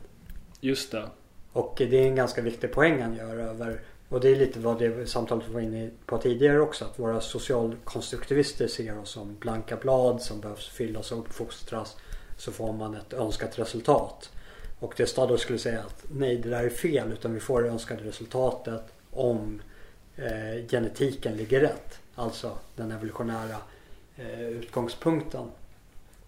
[0.60, 1.04] Just det.
[1.52, 4.78] Och det är en ganska viktig poäng han gör över och det är lite vad
[4.78, 6.84] det samtalet var inne på tidigare också.
[6.84, 11.96] Att våra socialkonstruktivister ser oss som blanka blad som behövs fyllas och uppfostras.
[12.36, 14.30] Så får man ett önskat resultat.
[14.78, 17.68] Och det Stoddard skulle säga att nej det där är fel utan vi får det
[17.68, 19.62] önskade resultatet om
[20.16, 21.98] eh, genetiken ligger rätt.
[22.14, 23.56] Alltså den evolutionära
[24.16, 25.46] eh, utgångspunkten.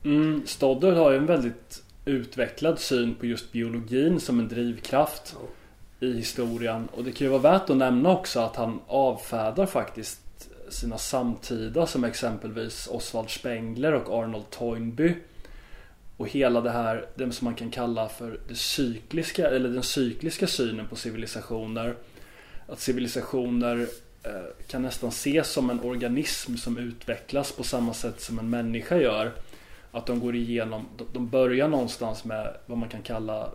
[0.05, 5.37] Mm, Stoddard har ju en väldigt utvecklad syn på just biologin som en drivkraft
[6.01, 6.89] i historien.
[6.93, 10.21] Och det kan ju vara värt att nämna också att han avfärdar faktiskt
[10.69, 15.15] sina samtida som exempelvis Oswald Spengler och Arnold Toynbee.
[16.19, 20.47] Och hela det här, det som man kan kalla för det cykliska, eller den cykliska
[20.47, 21.95] synen på civilisationer.
[22.67, 23.87] Att civilisationer
[24.23, 24.31] eh,
[24.67, 29.33] kan nästan ses som en organism som utvecklas på samma sätt som en människa gör.
[29.93, 33.49] Att de går igenom, de börjar någonstans med vad man kan kalla,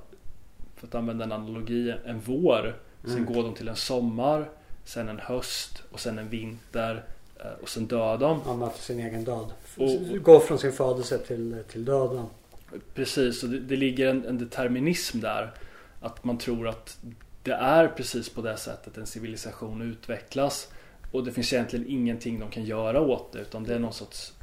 [0.76, 2.76] för att använda en analogi, en vår.
[3.04, 3.34] Sen Mm.
[3.34, 4.50] går de till en sommar,
[4.86, 7.04] sen en höst och sen en vinter
[7.40, 8.42] eh, och sen dör de.
[8.46, 9.46] Han möter sin egen död.
[9.78, 12.26] Och- Går från sin födelse till, till döden.
[12.94, 15.54] Precis, och det, det ligger en, en determinism där.
[16.02, 16.98] Att man tror att
[17.44, 20.68] det är precis på det sättet en civilisation utvecklas.
[21.12, 24.34] Och det finns egentligen ingenting de kan göra åt det utan det är någon sorts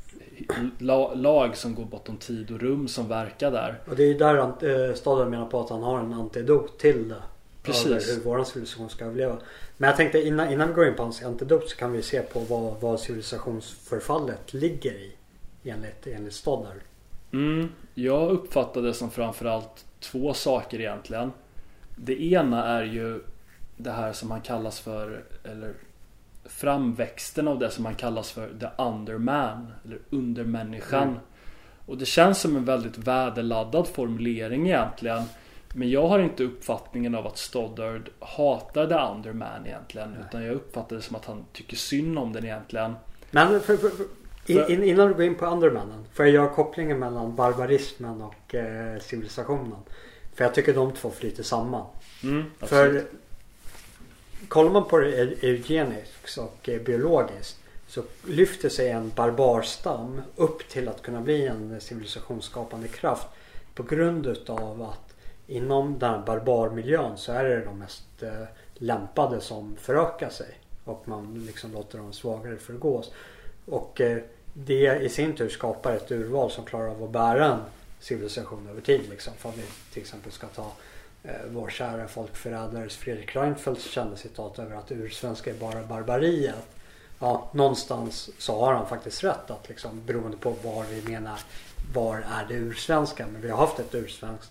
[0.79, 3.81] la, lag som går bortom tid och rum som verkar där.
[3.87, 7.23] Och det är där eh, Stoddard menar på att han har en antidot till det.
[7.62, 8.16] Precis.
[8.16, 9.37] Hur våran civilisation ska överleva.
[9.77, 12.23] Men jag tänkte innan, innan vi går in på hans antidot så kan vi se
[12.23, 15.12] på vad, vad civilisationsförfallet ligger i.
[15.64, 16.81] Enligt, enligt Stoddard.
[17.33, 17.69] Mm,
[18.05, 21.33] jag uppfattar det som framförallt två saker egentligen.
[21.97, 23.21] Det ena är ju
[23.77, 25.73] det här som han kallas för, eller
[26.45, 31.09] framväxten av det som han kallas för the underman, eller undermänniskan.
[31.09, 31.21] Mm.
[31.87, 35.23] Och det känns som en väldigt värdeladdad formulering egentligen.
[35.75, 40.11] Men jag har inte uppfattningen av att Stoddard hatar the underman egentligen.
[40.11, 40.21] Nej.
[40.29, 42.95] Utan jag uppfattar det som att han tycker synd om den egentligen.
[43.31, 44.07] Men för, för, för,
[44.46, 46.05] in, innan du går in på Undermannen.
[46.12, 49.79] Får jag göra kopplingen mellan barbarismen och eh, civilisationen.
[50.35, 51.87] För jag tycker de två flyter samman.
[52.22, 53.05] Mm, För
[54.48, 60.68] kollar man på det eu- eugeniskt och eh, biologiskt så lyfter sig en barbarstam upp
[60.68, 63.26] till att kunna bli en civilisationsskapande kraft
[63.74, 65.14] på grund utav att
[65.46, 68.31] inom den här barbarmiljön så är det de mest eh,
[68.74, 73.12] lämpade som förökar sig och man liksom låter de svagare förgås.
[73.71, 74.19] Och eh,
[74.53, 77.61] det i sin tur skapar ett urval som klarar av att bära en
[78.01, 79.09] civilisation över tid.
[79.11, 79.33] Liksom.
[79.39, 80.73] För om vi till exempel ska ta
[81.23, 86.67] eh, vår kära folkförrädares Fredrik Reinfeldts kända citat över att ursvenska är bara barbariet.
[87.19, 91.41] Ja, någonstans så har han faktiskt rätt att liksom beroende på var vi menar
[91.95, 93.27] var är det ursvenska.
[93.33, 94.51] Men vi har haft ett ursvenskt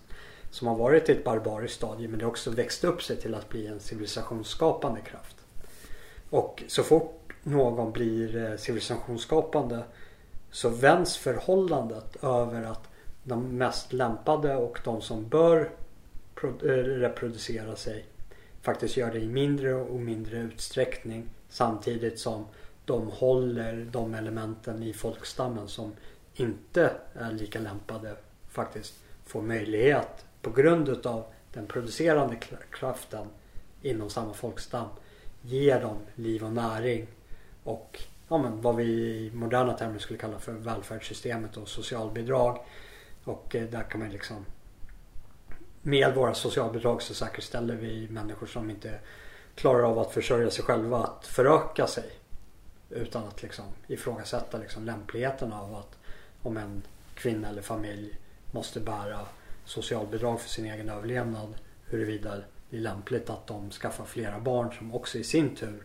[0.52, 3.36] som har varit i ett barbariskt stadie men det har också växt upp sig till
[3.36, 5.36] att bli en civilisationsskapande kraft.
[6.30, 7.19] Och så fort
[7.50, 9.84] någon blir eh, civilisationsskapande
[10.52, 12.90] så vänds förhållandet över att
[13.24, 15.70] de mest lämpade och de som bör
[16.44, 18.06] eh, reproducera sig
[18.62, 22.46] faktiskt gör det i mindre och mindre utsträckning samtidigt som
[22.86, 25.94] de håller de elementen i folkstammen som
[26.34, 28.16] inte är lika lämpade
[28.50, 28.94] faktiskt
[29.26, 32.36] får möjlighet på grund utav den producerande
[32.72, 33.28] kraften
[33.82, 34.88] inom samma folkstam
[35.42, 37.08] ger dem liv och näring
[37.70, 42.66] och ja, men vad vi i moderna termer skulle kalla för välfärdssystemet och socialbidrag.
[43.24, 44.46] Och eh, där kan man liksom
[45.82, 49.00] med våra socialbidrag så säkerställer vi människor som inte
[49.56, 52.10] klarar av att försörja sig själva att föröka sig.
[52.90, 55.98] Utan att liksom ifrågasätta liksom lämpligheten av att
[56.42, 56.82] om en
[57.16, 58.18] kvinna eller familj
[58.52, 59.20] måste bära
[59.66, 61.54] socialbidrag för sin egen överlevnad.
[61.86, 62.36] Huruvida
[62.70, 65.84] det är lämpligt att de skaffar flera barn som också i sin tur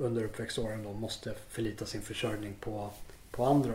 [0.00, 2.90] under uppväxtåren då måste förlita sin försörjning på,
[3.30, 3.72] på andra.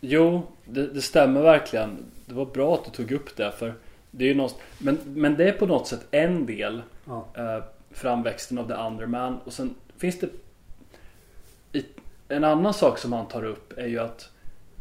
[0.00, 1.96] Jo, det, det stämmer verkligen.
[2.26, 3.74] Det var bra att du tog upp det för
[4.10, 7.26] det är ju något, men, men det är på något sätt en del Ja.
[7.36, 10.28] eh, framväxten av the underman och sen finns det
[11.72, 11.84] i,
[12.28, 14.30] en annan sak som han tar upp är ju att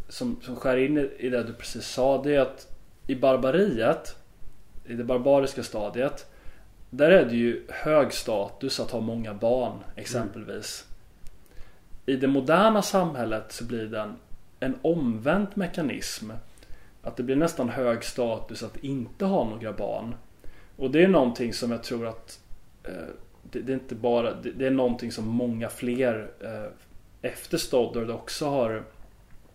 [0.09, 2.67] som, som skär in i, i det du precis sa det är att
[3.07, 4.15] i barbariet
[4.85, 6.32] i det barbariska stadiet
[6.97, 10.85] där är det ju hög status att ha många barn exempelvis.
[12.05, 14.15] I det moderna samhället så blir det en,
[14.59, 16.31] en omvänd mekanism.
[17.01, 20.15] Att det blir nästan hög status att inte ha några barn.
[20.75, 22.39] Och det är någonting som jag tror att
[22.83, 26.71] eh, det, det är inte bara, det, det är någonting som många fler eh,
[27.31, 28.83] efter Stoddard också har,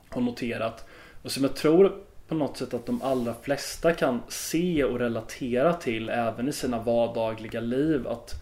[0.08, 0.86] har noterat.
[1.22, 5.72] Och som jag tror på något sätt att de allra flesta kan se och relatera
[5.72, 8.08] till även i sina vardagliga liv.
[8.08, 8.34] Att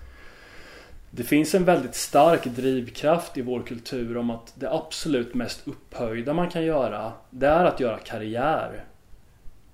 [1.11, 6.33] det finns en väldigt stark drivkraft i vår kultur om att det absolut mest upphöjda
[6.35, 8.85] man kan göra Det är att göra karriär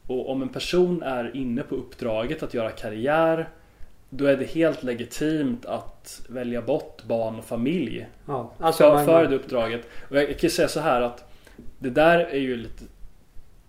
[0.06, 3.48] Och om en person är inne på uppdraget att göra karriär
[4.10, 9.04] då är det helt legitimt att välja bort barn och familj Ja, alltså för, man-
[9.06, 9.88] för det uppdraget.
[10.10, 11.32] Och jag, jag kan säga så här att
[11.78, 12.84] det där är ju lite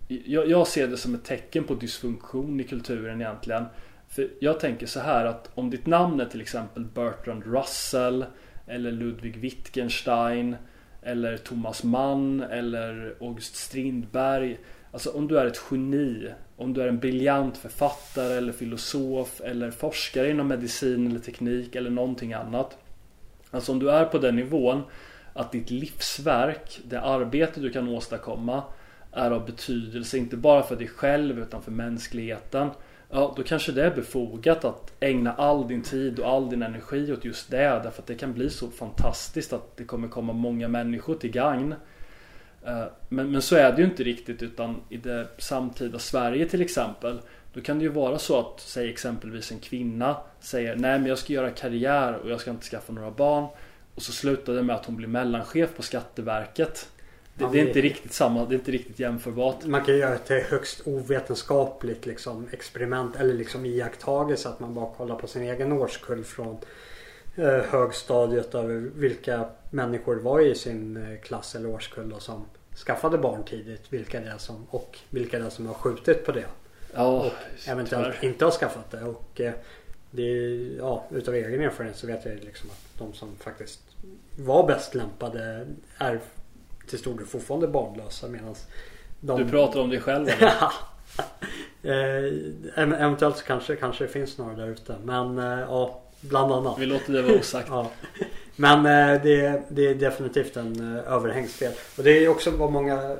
[0.07, 3.65] jag, jag ser det som ett tecken på dysfunktion i kulturen egentligen.
[4.07, 8.25] För jag tänker så här att om ditt namn är till exempel Bertrand Russell
[8.67, 10.55] eller Ludwig Wittgenstein
[11.01, 14.57] eller Thomas Mann eller August Strindberg.
[14.91, 19.71] Alltså om du är ett geni, om du är en briljant författare eller filosof eller
[19.71, 22.77] forskare inom medicin eller teknik eller någonting annat.
[23.51, 24.81] Alltså om du är på den nivån
[25.33, 28.63] att ditt livsverk, det arbete du kan åstadkomma
[29.13, 32.69] är av betydelse inte bara för dig själv utan för mänskligheten.
[33.09, 37.13] Ja, då kanske det är befogat att ägna all din tid och all din energi
[37.13, 40.67] åt just det därför att det kan bli så fantastiskt att det kommer komma många
[40.67, 41.75] människor till gagn.
[42.65, 46.61] Eh, men, men så är det ju inte riktigt utan i det samtida Sverige till
[46.61, 47.19] exempel
[47.53, 51.17] Då kan det ju vara så att, säg exempelvis en kvinna säger Nej men jag
[51.17, 53.47] ska göra karriär och jag ska inte skaffa några barn
[53.95, 56.89] Och så slutar det med att hon blir mellanchef på Skatteverket
[57.35, 60.29] det, det är inte riktigt samma, det är inte riktigt jämförbart Man kan göra ett
[60.29, 66.23] högst ovetenskapligt liksom, experiment eller liksom iakttagelse att man bara kollar på sin egen årskull
[66.23, 66.57] från
[67.35, 72.45] eh, högstadiet över vilka människor var i sin eh, klass eller årskull då, som
[72.85, 73.81] skaffade barn tidigt.
[73.89, 76.45] Vilka det är som, och vilka det är som har skjutit på det.
[76.93, 77.31] Ja, Och
[77.67, 78.25] eventuellt tyvärr.
[78.29, 79.03] inte har skaffat det.
[79.03, 79.53] Och eh,
[80.11, 83.79] det är, ja, utav egen erfarenhet så vet jag liksom att de som faktiskt
[84.39, 85.67] var bäst lämpade
[85.97, 86.19] är
[86.93, 88.55] till stor del fortfarande barnlösa medan
[89.19, 89.43] de...
[89.43, 90.29] Du pratar om dig själv
[91.83, 91.93] eh,
[92.75, 94.95] ev- eventuellt så kanske, kanske det finns några där ute.
[95.03, 96.79] Men eh, ja, bland annat.
[96.79, 97.91] Vi låter det vara osagt Ja.
[98.55, 101.73] Men eh, det, det är definitivt en eh, överhängsfel.
[101.97, 103.17] Och det är också vad många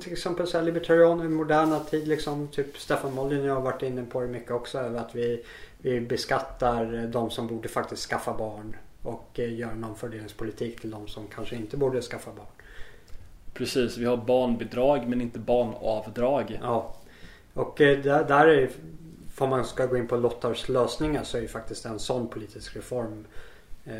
[0.00, 2.48] till exempel så här libertarianer i moderna tid liksom.
[2.48, 4.78] Typ Stefan Molin och jag har varit inne på det mycket också.
[4.78, 5.44] Över att vi,
[5.78, 8.76] vi beskattar de som borde faktiskt skaffa barn.
[9.02, 12.46] Och eh, gör en omfördelningspolitik till de som kanske inte borde skaffa barn.
[13.54, 16.94] Precis, vi har barnbidrag men inte barnavdrag Ja.
[17.54, 18.70] Och eh, där, där är
[19.38, 22.76] Om man ska gå in på Lottars lösningar så är ju faktiskt en sån politisk
[22.76, 23.26] reform
[23.84, 23.94] eh,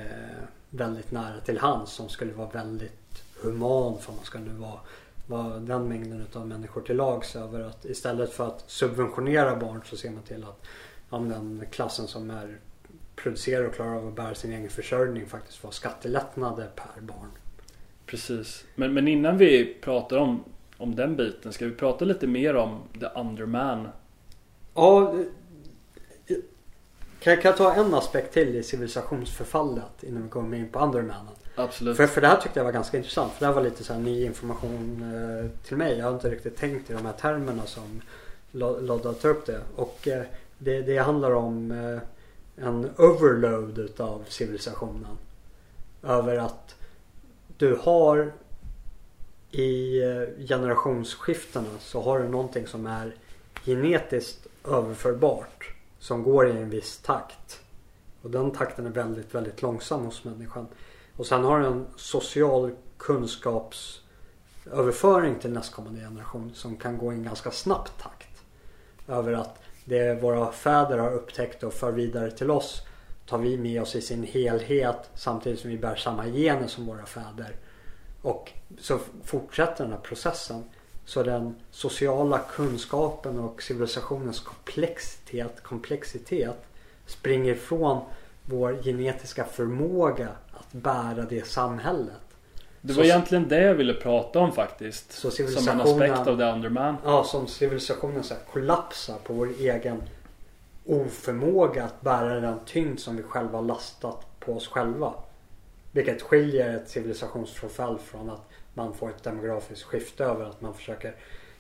[0.71, 4.81] väldigt nära till hands som skulle vara väldigt human för man ska nu vara,
[5.27, 9.97] vara den mängden av människor till lags över att istället för att subventionera barn så
[9.97, 10.67] ser man till att
[11.11, 12.59] men den klassen som är
[13.23, 17.31] producerar och klarar av att bära sin egen försörjning faktiskt får skattelättnader per barn.
[18.07, 18.65] Precis.
[18.75, 20.45] Men, men innan vi pratar om,
[20.77, 23.89] om den biten ska vi prata lite mer om The Underman.
[24.75, 25.15] Ja,
[26.27, 26.37] eh,
[27.21, 30.79] kan jag, kan jag ta en aspekt till i civilisationsförfallet innan vi kommer in på
[30.81, 31.35] Undermanen?
[31.55, 31.97] Absolut.
[31.97, 33.33] För, för det här tyckte jag var ganska intressant.
[33.33, 35.99] För det här var lite så här ny information eh, till mig.
[35.99, 38.01] Jag har inte riktigt tänkt i de här termerna som
[38.53, 39.61] Lo- Lodda tar upp det.
[39.77, 40.23] Och eh,
[40.59, 41.99] det, det handlar om eh,
[42.63, 45.19] en overload utav civilisationen.
[46.03, 46.75] Över att
[47.57, 48.33] du har
[49.51, 53.15] i eh, generationsskiftena så har du någonting som är
[53.65, 55.75] genetiskt överförbart.
[55.99, 57.61] Som går i en viss takt.
[58.23, 60.67] Och den takten är väldigt, väldigt långsam hos människan.
[61.17, 67.23] Och sen har du en social kunskapsöverföring till nästkommande generation som kan gå i en
[67.23, 68.43] ganska snabb takt.
[69.09, 72.83] Över att det våra fäder har upptäckt och för vidare till oss
[73.27, 77.07] tar vi med oss i sin helhet samtidigt som vi bär samma gener som våra
[77.07, 77.57] fäder.
[78.23, 80.65] Och så fortsätter den här processen.
[81.05, 86.57] Så den sociala kunskapen och civilisationens komplexitet, komplexitet
[87.07, 88.05] springer ifrån
[88.45, 92.28] vår genetiska förmåga att bära det samhället.
[92.81, 95.13] Det Så- var egentligen det jag ville prata om faktiskt.
[95.13, 96.97] Så Som en aspekt av The Underman.
[97.05, 100.03] Ja, som civilisationen så här kollapsar på vår egen
[100.87, 105.15] oförmåga att bära den tyngd som vi själva lastat på oss själva.
[105.93, 111.15] Vilket skiljer ett civilisationsförfall från att man får ett demografiskt skifte över att man försöker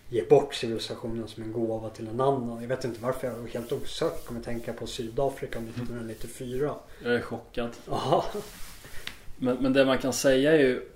[0.08, 2.58] ge bort civilisationen som en gåva till en annan.
[2.60, 6.74] Jag vet inte varför jag helt osökt kommer tänka på Sydafrika 1994.
[7.04, 7.70] Jag är chockad.
[7.90, 8.24] Ja,
[9.36, 10.88] Men, men det man kan säga är ju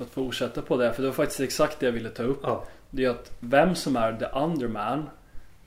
[0.00, 2.40] För att fortsätta på det, för det var faktiskt exakt det jag ville ta upp.
[2.42, 5.10] ja, Det är att vem som är the underman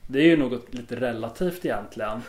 [0.06, 2.22] Det är ju något lite relativt egentligen.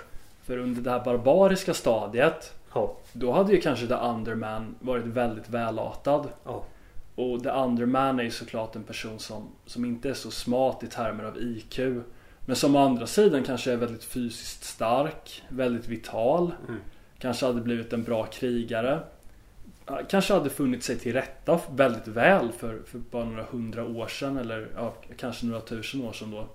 [0.43, 5.49] För under det här barbariska stadiet ja, Då hade ju kanske the underman varit väldigt
[5.49, 6.27] välartad.
[6.43, 6.63] ja,
[7.15, 10.87] Och the underman är ju såklart en person som, som inte är så smart i
[10.87, 11.79] termer av IQ.
[12.45, 16.51] Men som å andra sidan kanske är väldigt fysiskt stark, väldigt vital.
[16.67, 16.81] Mm.
[17.19, 18.99] Kanske hade blivit en bra krigare
[20.09, 24.37] kanske hade funnit sig till rätta väldigt väl för, för bara några hundra år sedan
[24.37, 26.47] eller ja, kanske några tusen år sedan då.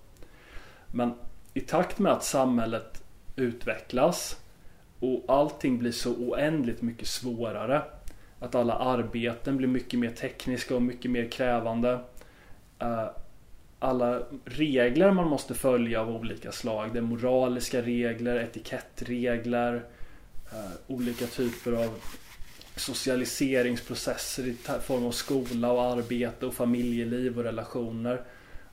[0.86, 1.14] Men
[1.54, 3.02] i takt med att samhället
[3.36, 4.40] utvecklas
[5.00, 7.82] och allting blir så oändligt mycket svårare.
[8.38, 12.00] Att alla arbeten blir mycket mer tekniska och mycket mer krävande.
[12.78, 13.06] Eh,
[13.78, 16.92] alla regler man måste följa av olika slag.
[16.92, 19.84] Det är moraliska regler, etikettregler,
[20.52, 21.94] eh, olika typer av
[22.80, 28.22] socialiseringsprocesser i form av skola och arbete och familjeliv och relationer.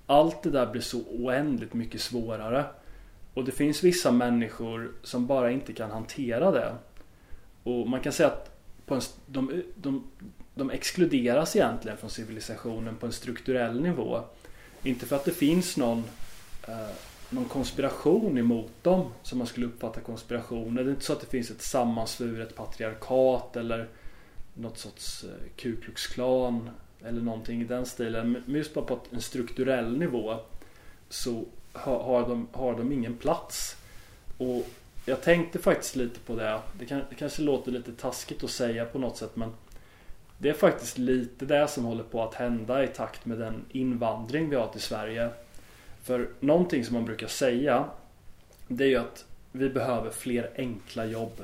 [0.06, 2.66] Allt det där blir så oändligt mycket svårare.
[3.34, 6.76] Och det finns vissa människor som bara inte kan hantera det.
[7.64, 10.12] Och man kan säga att på en, de, de,
[10.56, 14.22] de exkluderas egentligen från civilisationen på en strukturell nivå.
[14.84, 16.04] Inte för att det finns någon,
[16.68, 16.96] eh,
[17.30, 20.84] någon konspiration emot dem som man skulle uppfatta konspirationer.
[20.84, 23.88] Det är inte så att det finns ett sammansvuret patriarkat eller
[24.60, 26.70] något sorts eh, Ku Klux Klan
[27.06, 28.32] eller någonting i den stilen.
[28.46, 30.40] Men just bara på en strukturell nivå
[31.10, 33.76] så har, har, de, har de ingen plats.
[34.38, 34.68] Och
[35.06, 36.60] jag tänkte faktiskt lite på det.
[36.80, 39.54] Det, kan, det kanske låter lite taskigt att säga på något sätt men
[40.38, 44.50] det är faktiskt lite det som håller på att hända i takt med den invandring
[44.50, 45.30] vi har till Sverige.
[46.04, 47.86] För någonting som man brukar säga
[48.68, 51.42] det är ju att vi behöver fler enkla jobb.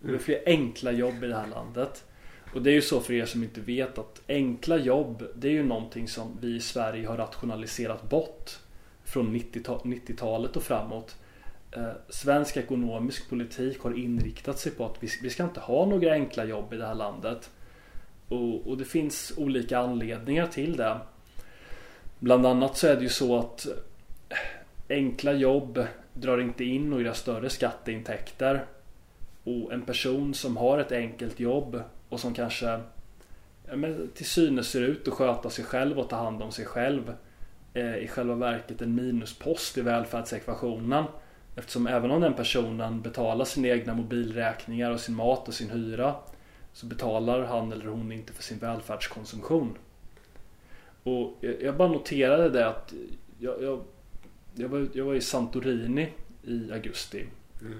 [0.00, 2.04] Vi behöver fler enkla jobb i det här landet.
[2.54, 5.52] Och det är ju så för er som inte vet att enkla jobb det är
[5.52, 8.58] ju någonting som vi i Sverige har rationaliserat bort
[9.04, 11.16] från 90-talet och framåt.
[11.72, 16.44] Eh, svensk ekonomisk politik har inriktat sig på att vi, ska inte ha några enkla
[16.44, 17.50] jobb i det här landet.
[18.28, 20.98] Och, det finns olika anledningar till det.
[22.18, 24.36] Bland annat så är det ju så att eh,
[24.88, 28.64] enkla jobb drar inte in några större skatteintäkter.
[29.44, 32.80] Och en person som har ett enkelt jobb och som kanske
[33.66, 33.76] ja,
[34.14, 37.14] till synes ser ut att sköta sig själv och ta hand om sig själv
[37.74, 41.04] är i själva verket en minuspost i välfärdsekvationen.
[41.56, 46.14] Eftersom även om den personen betalar sina egna mobilräkningar och sin mat och sin hyra
[46.72, 49.78] så betalar han eller hon inte för sin välfärdskonsumtion.
[51.02, 52.94] Och jag bara noterade det att
[53.38, 53.84] jag, jag,
[54.54, 57.26] jag, var, jag var i Santorini i augusti.
[57.60, 57.78] Mm.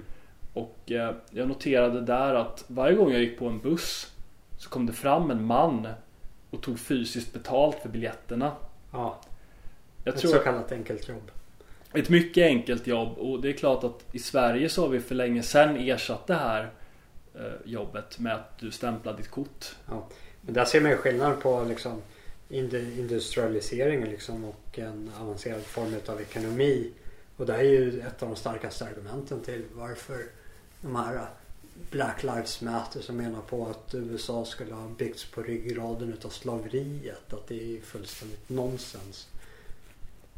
[0.53, 4.10] Och eh, jag noterade där att varje gång jag gick på en buss
[4.61, 5.89] så kom det fram en man
[6.51, 8.57] och tog fysiskt betalt för biljetterna.
[8.93, 9.21] Ja.
[10.05, 11.31] Jag ett tror, så kallat enkelt jobb.
[11.93, 15.15] Ett mycket enkelt jobb och det är klart att i Sverige så har vi för
[15.15, 16.71] länge sedan ersatt det här
[17.35, 19.77] eh, jobbet med att du stämplar ditt kort.
[19.89, 20.07] Ja.
[20.41, 22.03] Men där ser man ju skillnad på liksom
[22.49, 26.93] industrialiseringen liksom och en avancerad form av ekonomi.
[27.37, 30.19] Och det här är ju ett av de starkaste argumenten till varför
[30.81, 31.27] de här
[31.91, 37.33] Black Lives Matter som menar på att USA skulle ha byggts på ryggraden utav slaveriet.
[37.33, 39.29] Att det är fullständigt nonsens.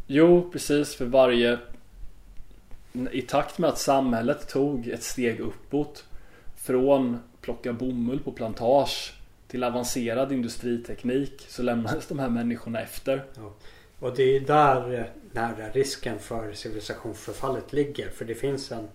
[0.07, 0.95] Jo, precis.
[0.95, 1.59] För varje...
[3.13, 6.05] I takt med att samhället tog ett steg uppåt
[6.57, 9.15] från plocka bomull på plantage
[9.49, 13.25] till avancerad industriteknik så lämnades de här människorna efter.
[13.35, 13.53] Ja.
[13.99, 18.11] Och det är där nära risken för civilisationsförfallet ligger.
[18.11, 18.89] För det finns en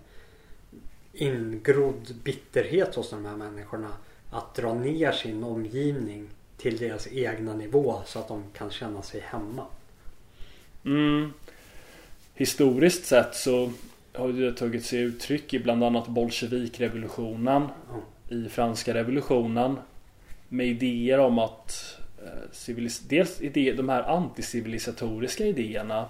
[1.22, 3.88] ingrodd bitterhet hos de här människorna
[4.30, 9.20] att dra ner sin omgivning till deras egna nivå så att de kan känna sig
[9.20, 9.66] hemma.
[10.84, 11.32] Mm.
[12.34, 13.72] Historiskt sett så
[14.12, 17.62] har det tagit sig uttryck i bland annat bolsjevikrevolutionen
[18.30, 18.46] mm.
[18.46, 19.78] i franska revolutionen
[20.48, 22.76] med idéer om att eh,
[23.08, 26.06] dels idéer, de här anticivilisatoriska idéerna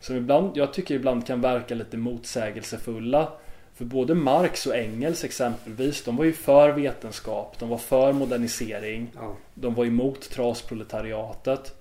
[0.00, 3.32] som ibland, jag tycker ibland kan verka lite motsägelsefulla
[3.76, 9.10] för både Marx och Engels exempelvis, de var ju för vetenskap, de var för modernisering,
[9.14, 9.36] ja.
[9.54, 11.74] de var emot trasproletariatet.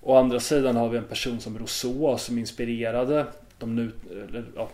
[0.00, 3.26] Å andra sidan har vi en person som Rousseau som inspirerade
[3.58, 3.92] de, nu,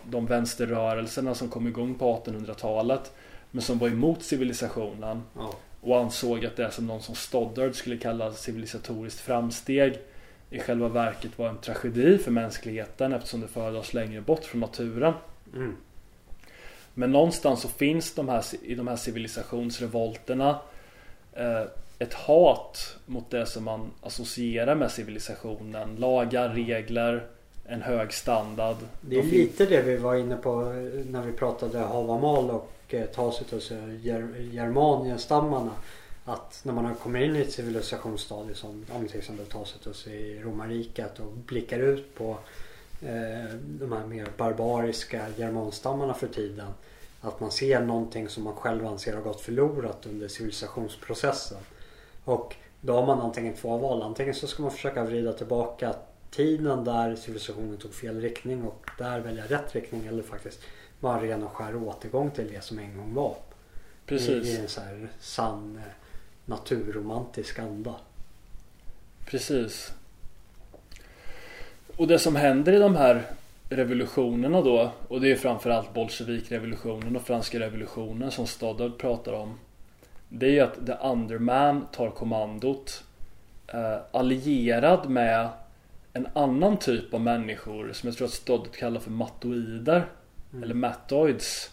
[0.03, 3.11] de vänsterrörelserna som kom igång på 1800-talet.
[3.51, 5.23] Men som var emot civilisationen.
[5.35, 5.55] Ja.
[5.81, 9.99] Och ansåg att det som någon som Stoddard skulle kalla civilisatoriskt framsteg
[10.49, 14.61] i själva verket var en tragedi för mänskligheten eftersom det förde oss längre bort från
[14.61, 15.13] naturen.
[15.53, 15.75] Mm.
[16.97, 20.59] Men någonstans så finns de här, i de här civilisationsrevolterna
[21.33, 21.63] eh,
[21.99, 25.95] ett hat mot det som man associerar med civilisationen.
[25.95, 27.27] Lagar, regler,
[27.65, 28.75] en hög standard.
[29.01, 30.61] Det är de lite det vi var inne på
[31.09, 33.77] när vi pratade Havamal och eh, Tacitus och
[34.51, 35.71] Germanienstammarna.
[36.25, 41.19] Att när man kommer in i ett civilisationsstadie som om till exempel Tacitus i romarriket
[41.19, 42.37] och blickar ut på eh,
[42.99, 46.67] de här mer barbariska germanstammarna för tiden
[47.21, 51.57] Att man ser någonting som man själv anser har gått förlorat under civilisationsprocessen.
[52.23, 54.01] Och då har man antingen två val.
[54.01, 55.95] Antingen så ska man försöka vrida tillbaka
[56.31, 60.05] tiden där civilisationen tog fel riktning och där välja rätt riktning.
[60.05, 60.59] Eller faktiskt
[60.99, 63.35] bara ren och skär återgång till det som en gång var.
[64.05, 64.47] Precis.
[64.47, 65.91] I, i en så här sann eh,
[66.45, 67.95] naturromantisk anda.
[69.25, 69.91] Precis.
[71.97, 73.21] Och det som händer i de här
[73.69, 79.59] revolutionerna då och det är framförallt bolsjevikrevolutionen och franska revolutionen som Stoddard pratar om.
[80.29, 83.03] Det är ju att the underman tar kommandot
[83.67, 85.49] eh, allierad med
[86.13, 90.05] en annan typ av människor som jag tror att Stoddard kallar för mattoider
[90.55, 90.63] Mm.
[90.63, 91.71] eller mattoids.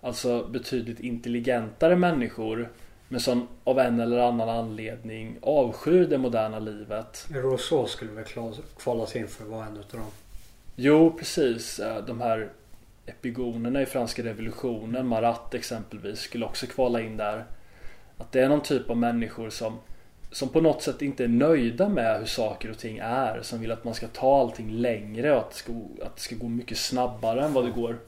[0.00, 2.68] Alltså betydligt intelligentare människor
[3.12, 7.26] men som av en eller annan anledning avskyr det moderna livet.
[7.30, 8.24] Rousseau skulle väl
[8.78, 10.10] kvalas in för att vara en utav dem.
[10.76, 11.78] Jo, precis.
[11.78, 12.48] Eh, De här
[13.06, 17.44] epigonerna i franska revolutionen, Marat exempelvis, skulle också kvala in där.
[18.18, 19.78] Att det är någon typ av människor som,
[20.30, 23.42] som på något sätt inte är nöjda med hur saker och ting är.
[23.42, 26.36] Som vill att man ska ta allting längre och att det ska, att det ska
[26.36, 27.98] gå mycket snabbare än vad det går.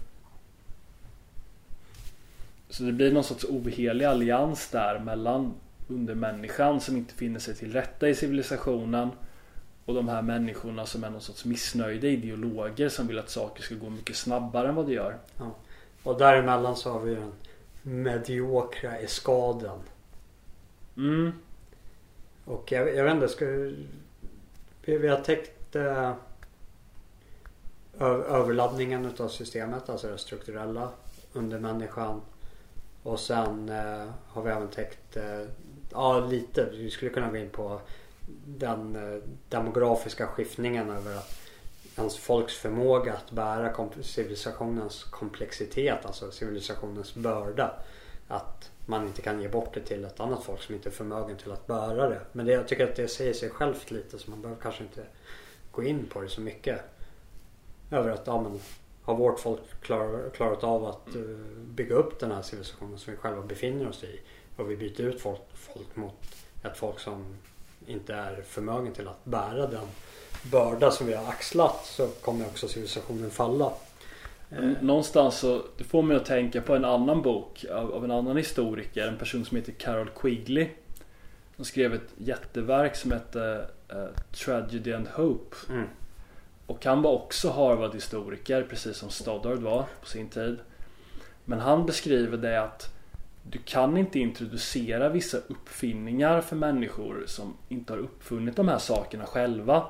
[2.77, 5.55] Så det blir någon sorts ohelig allians där mellan
[5.89, 9.11] undermänniskan som inte finner sig till rätta i civilisationen
[9.85, 13.75] och de här människorna som är någon sorts missnöjda ideologer som vill att saker ska
[13.75, 15.17] gå mycket snabbare än vad det gör.
[16.03, 17.33] Och däremellan så har vi den
[17.83, 19.79] mediokra eskaden.
[20.97, 21.33] Mm,
[22.45, 23.87] Och jag, jag vet inte, ska vi,
[24.85, 26.13] vi har täckt eh,
[28.29, 30.91] överladdningen utav systemet, alltså det strukturella
[31.33, 32.21] under människan.
[33.05, 35.41] Och sen eh, har vi även täckt, eh,
[35.91, 37.81] ja lite, vi skulle kunna gå in på
[38.47, 41.41] den eh, demografiska skiftningen över att
[41.97, 47.75] ens folks förmåga att bära kom- civilisationens komplexitet, alltså civilisationens börda.
[48.29, 51.37] Att man inte kan ge bort det till ett annat folk som inte är förmögen
[51.37, 52.21] till att bära det.
[52.33, 55.05] Men det, jag tycker att det säger sig självt lite så man behöver kanske inte
[55.73, 56.81] gå in på det så mycket.
[57.91, 58.61] Över att, ja men
[59.05, 61.23] har vårt folk klar, klarat av att eh,
[61.61, 64.21] bygga upp den här civilisationen som vi själva befinner oss i.
[64.57, 66.15] Och vi byter ut folk, folk mot
[66.65, 67.25] ett folk som
[67.87, 69.87] inte är förmögen till att bära den
[70.51, 73.73] börda som vi har axlat så kommer också civilisationen falla.
[74.51, 78.11] Eh, Någonstans så det får mig att tänka på en annan bok av, av en
[78.11, 80.69] annan historiker, en person som heter Carol Quigley.
[81.57, 85.57] Som skrev ett jätteverk som hette eh, Tragedy and Hope.
[85.69, 85.87] Mm.
[86.67, 90.59] Och han var också Harvard-historiker precis som Stoddard var på sin tid.
[91.45, 92.95] Men han beskriver det att
[93.43, 99.27] du kan inte introducera vissa uppfinningar för människor som inte har uppfunnit de här sakerna
[99.27, 99.87] själva.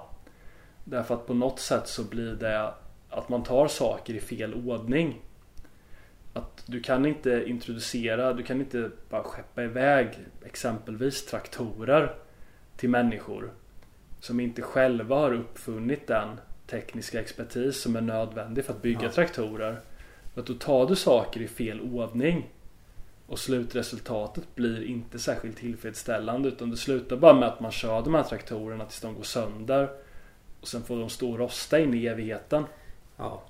[0.85, 2.73] Därför att på något sätt så blir det
[3.11, 5.21] att man tar saker i fel ordning.
[6.33, 12.15] Att du kan inte introducera, du kan inte bara skeppa iväg exempelvis traktorer
[12.77, 13.53] till människor
[14.21, 16.29] som inte själva har uppfunnit den
[16.67, 19.13] tekniska expertis som är nödvändig för att bygga Ja.
[19.13, 19.81] traktorer.
[20.35, 22.51] För att då tar du saker i fel ordning
[23.27, 28.15] och slutresultatet blir inte särskilt tillfredsställande utan det slutar bara med att man kör de
[28.15, 29.91] här traktorerna tills de går sönder
[30.61, 32.65] och sen får de stå och rosta in i evigheten.
[33.17, 33.43] Ja,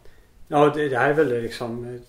[0.48, 2.00] ja det, det här är väl liksom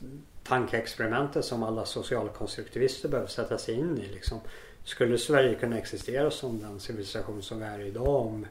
[0.43, 4.13] tankeexperimentet som alla socialkonstruktivister behöver sätta sig in i.
[4.13, 4.39] Liksom.
[4.83, 8.47] Skulle Sverige kunna existera som den civilisation som vi är idag om,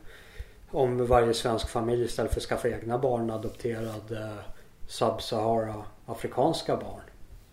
[0.74, 4.38] om varje svensk familj istället för att skaffa egna barn adopterade
[4.86, 7.02] Sub-Sahara afrikanska barn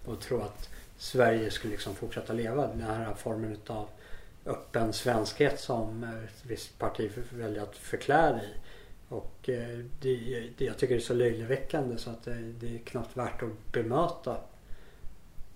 [0.06, 3.88] och tro att Sverige skulle liksom fortsätta leva den här formen av
[4.46, 8.58] öppen svenskhet som ett visst parti väljer att förklä i.
[9.10, 12.80] Och eh, det, det, jag tycker det är så löjeväckande så att det, det är
[12.80, 14.38] knappt värt att bemöta.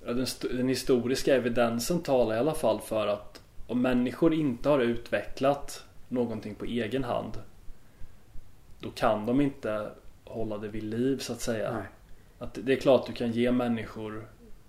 [0.06, 4.80] Ja, Den, den historiska evidensen talar i alla fall för att om människor inte har
[4.80, 7.38] utvecklat någonting på egen hand
[8.80, 9.90] då kan de inte
[10.24, 11.72] hålla det vid liv så att säga.
[11.74, 11.84] Nej.
[12.40, 14.28] Att det är klart du kan ge människor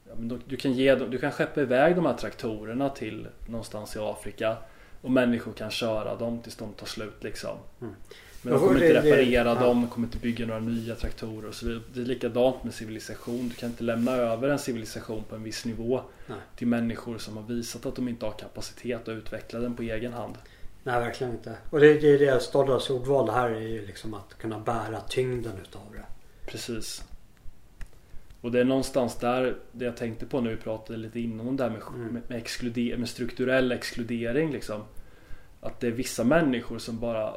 [0.08, 3.98] ja, men du, kan ge du kan skeppa iväg de här traktorerna till någonstans i
[3.98, 4.56] Afrika
[5.02, 7.56] och människor kan köra dem tills de tar slut liksom.
[7.80, 7.94] Mm.
[8.42, 9.54] Men de Ja, kommer det- inte det- reparera ja.
[9.54, 11.82] dem, de kommer inte bygga några nya traktorer och så vidare.
[11.94, 13.48] Det är likadant med civilisation.
[13.48, 16.38] Du kan inte lämna över en civilisation på en viss nivå Nej.
[16.56, 20.12] till människor som har visat att de inte har kapacitet att utveckla den på egen
[20.12, 20.34] hand.
[20.86, 21.56] Nej, verkligen inte.
[21.70, 25.52] Och det, det är det Stoddards ordval här är ju liksom att kunna bära tyngden
[25.62, 26.04] utav det.
[26.50, 27.04] Precis.
[28.40, 31.70] Och det är någonstans där det jag tänkte på när vi pratade lite innan här
[31.70, 32.22] med, Mm.
[32.28, 34.82] med, exkluder, med strukturell exkludering liksom.
[35.60, 37.36] Att det är vissa människor som bara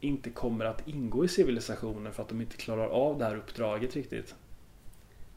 [0.00, 3.96] inte kommer att ingå i civilisationen för att de inte klarar av det här uppdraget
[3.96, 4.34] riktigt.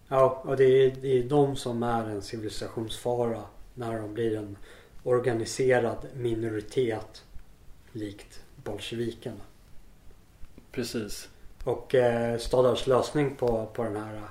[0.07, 3.41] Ja, och det är, det är de som är en civilisationsfara
[3.73, 4.57] när de blir en
[5.03, 7.23] organiserad minoritet
[7.91, 9.41] likt bolsjevikerna.
[10.71, 11.29] Precis.
[11.63, 14.21] Och eh, Stoddars lösning på, på den här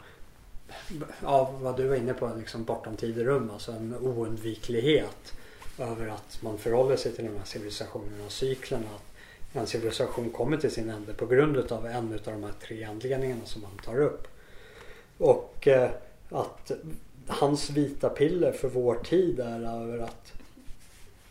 [1.22, 3.50] Ja, vad du var inne på, liksom bortom tid och rum.
[3.50, 5.34] Alltså en oundviklighet
[5.78, 8.86] över att man förhåller sig till de här civilisationerna och cyklerna.
[8.96, 12.84] Att en civilisation kommer till sin ände på grund av en av de här tre
[12.84, 14.28] anledningarna som man tar upp.
[15.18, 15.90] Och eh,
[16.30, 16.70] att
[17.26, 20.32] hans vita piller för vår tid är över att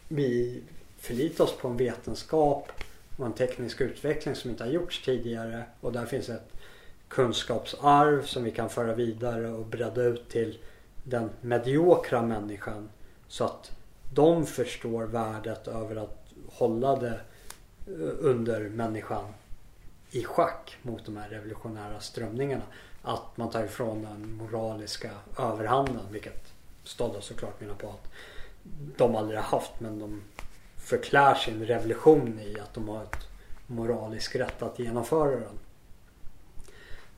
[0.08, 0.64] vi
[0.98, 2.72] förlitar oss på en vetenskap
[3.18, 5.64] och en teknisk utveckling som inte har gjorts tidigare.
[5.82, 6.54] Och där finns ett
[7.08, 10.60] kunskapsarv som vi kan föra vidare och bredda ut till
[11.04, 12.90] den mediokra människan.
[13.28, 13.72] Så att
[14.14, 17.20] de förstår värdet över att hålla det
[17.88, 19.34] eh, under människan
[20.12, 22.64] i schack mot de här revolutionära strömningarna.
[23.02, 26.54] Att man tar ifrån den moraliska överhanden, vilket
[26.84, 28.08] Stodda såklart menar på att
[28.98, 30.22] de aldrig har haft men de
[30.78, 33.28] förklär sin revolution i att de har ett
[33.68, 35.60] moralisk rätt att genomföra den.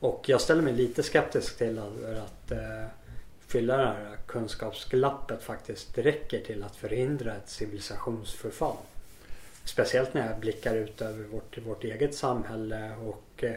[0.00, 2.86] Och jag ställer mig lite skeptisk till att, att eh,
[3.46, 8.76] fylla det här kunskapsglappet faktiskt räcker till att förhindra ett civilisationsförfall.
[9.64, 13.54] Speciellt när jag blickar ut över vårt, vårt eget samhälle och eh,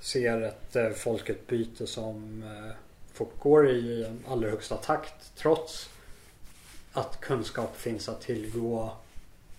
[0.00, 2.44] ser ett eh, folkutbyte som
[3.12, 5.90] fortgår i allra högsta takt trots
[6.96, 8.90] att kunskap finns att tillgå.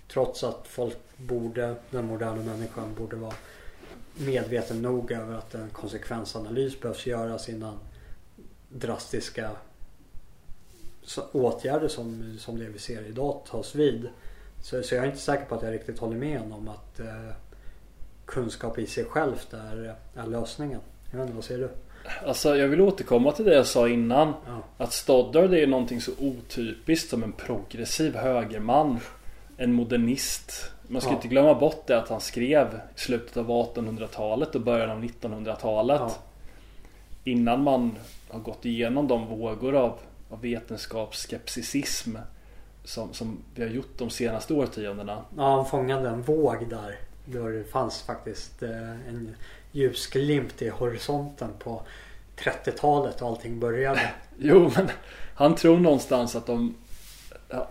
[0.08, 3.34] Trots att folk borde, den moderna människan borde vara
[4.18, 7.80] medveten nog över att en konsekvensanalys behövs göras innan
[8.70, 9.52] drastiska
[11.32, 14.10] åtgärder som, som det vi ser idag tas vid.
[14.64, 17.32] Så, så jag är inte säker på att jag riktigt håller med om att eh,
[18.26, 20.82] kunskap i sig självt är, är lösningen.
[21.12, 21.70] Jag vet inte, vad säger du?
[22.26, 24.34] Alltså jag vill återkomma till det jag sa innan.
[24.47, 24.64] Ja.
[24.78, 28.99] Att Stoddard är någonting så otypiskt som en progressiv högerman.
[29.58, 30.72] En modernist.
[30.88, 31.16] Man ska Ja.
[31.16, 35.99] inte glömma bort det att han skrev i slutet av 1800-talet och början av 1900-talet.
[36.01, 36.12] Ja.
[37.24, 37.95] Innan man
[38.30, 39.99] har gått igenom de vågor av,
[40.30, 42.16] av vetenskapsskepticism
[42.84, 45.22] som, som vi har gjort de senaste årtiondena.
[45.38, 46.95] Ja, han fångade en våg där.
[47.26, 49.36] Då det fanns faktiskt eh, en
[49.78, 51.82] ljusglimt i horisonten på
[52.38, 54.01] 30-talet och allting började.
[54.39, 54.89] Jo, men
[55.36, 56.75] han tror någonstans att de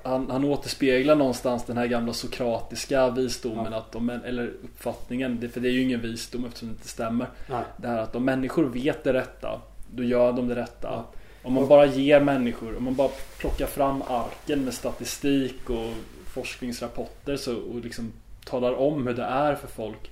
[0.03, 5.69] han, han återspeglar någonstans den här gamla sokratiska visdomen att de, eller uppfattningen, för det
[5.69, 7.29] är ju ingen visdom eftersom det inte stämmer.
[7.51, 7.65] Nej.
[7.77, 10.89] Det här att om människor vet det rätta, då gör de det rätta.
[10.89, 11.05] Ja.
[11.43, 15.93] Om man bara ger människor, om man bara plockar fram arken med statistik och
[16.27, 18.13] forskningsrapporter så, och liksom
[18.45, 20.11] talar om hur det är för folk.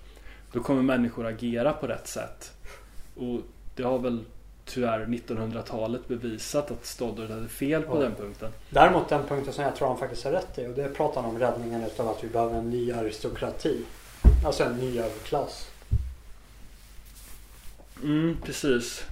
[0.54, 2.52] Då kommer människor agera på rätt sätt.
[3.16, 3.40] Och
[3.76, 4.24] det har väl
[4.64, 8.00] tyvärr 1900-talet bevisat att Stoddard hade fel på Ja.
[8.00, 8.50] den punkten.
[8.70, 11.30] Däremot den punkten som jag tror han faktiskt har rätt i och det pratar han
[11.30, 13.80] om räddningen utav att vi behöver en ny aristokrati.
[14.46, 15.68] Alltså en ny överklass.
[18.02, 19.04] Mm, precis.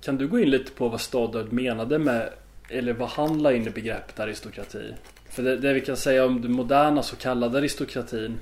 [0.00, 2.32] Kan du gå in lite på vad Stoddard menade med,
[2.68, 4.94] eller vad han la in i begreppet aristokrati?
[5.30, 8.38] För det, det vi kan säga om den moderna så kallade aristokratin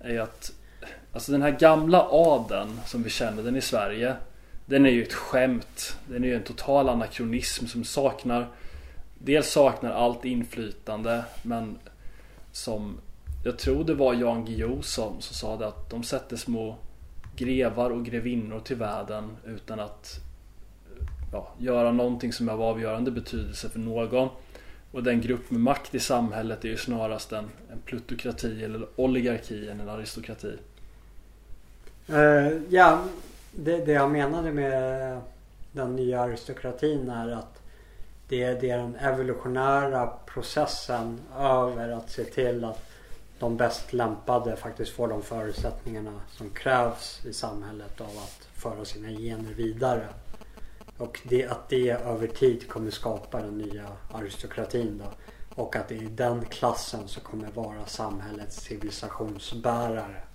[0.00, 0.52] är ju att
[1.16, 4.16] Alltså den här gamla adeln som vi känner den i Sverige
[4.66, 5.96] Den är ju ett skämt.
[6.08, 8.48] Den är ju en total anakronism som saknar
[9.18, 11.78] Dels saknar allt inflytande men
[12.52, 13.00] som
[13.44, 16.76] Jag tror det var Jan Guillou som, som sa det att de sätter små
[17.36, 20.20] grevar och grevinnor till världen utan att
[21.32, 24.28] ja, göra någonting som är av avgörande betydelse för någon.
[24.92, 29.68] Och den grupp med makt i samhället är ju snarast en, en plutokrati eller oligarki
[29.68, 30.56] än en aristokrati.
[32.10, 33.04] Uh, ja,
[33.52, 35.20] det, det jag menade med
[35.72, 37.62] den nya aristokratin är att
[38.28, 42.82] det, det är den evolutionära processen över att se till att
[43.38, 49.08] de bäst lämpade faktiskt får de förutsättningarna som krävs i samhället av att föra sina
[49.08, 50.06] gener vidare.
[50.98, 55.10] Och det, att det över tid kommer skapa den nya aristokratin då.
[55.62, 60.25] Och att det är den klassen som kommer vara samhällets civilisationsbärare.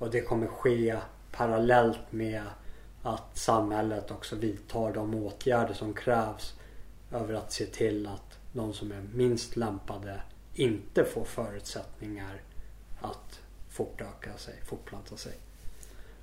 [0.00, 0.96] Och det kommer ske
[1.32, 2.42] parallellt med
[3.02, 6.54] att samhället också vidtar de åtgärder som krävs
[7.12, 10.20] över att se till att de som är minst lämpade
[10.54, 12.40] inte får förutsättningar
[13.00, 15.32] att fortöka sig, fortplanta sig.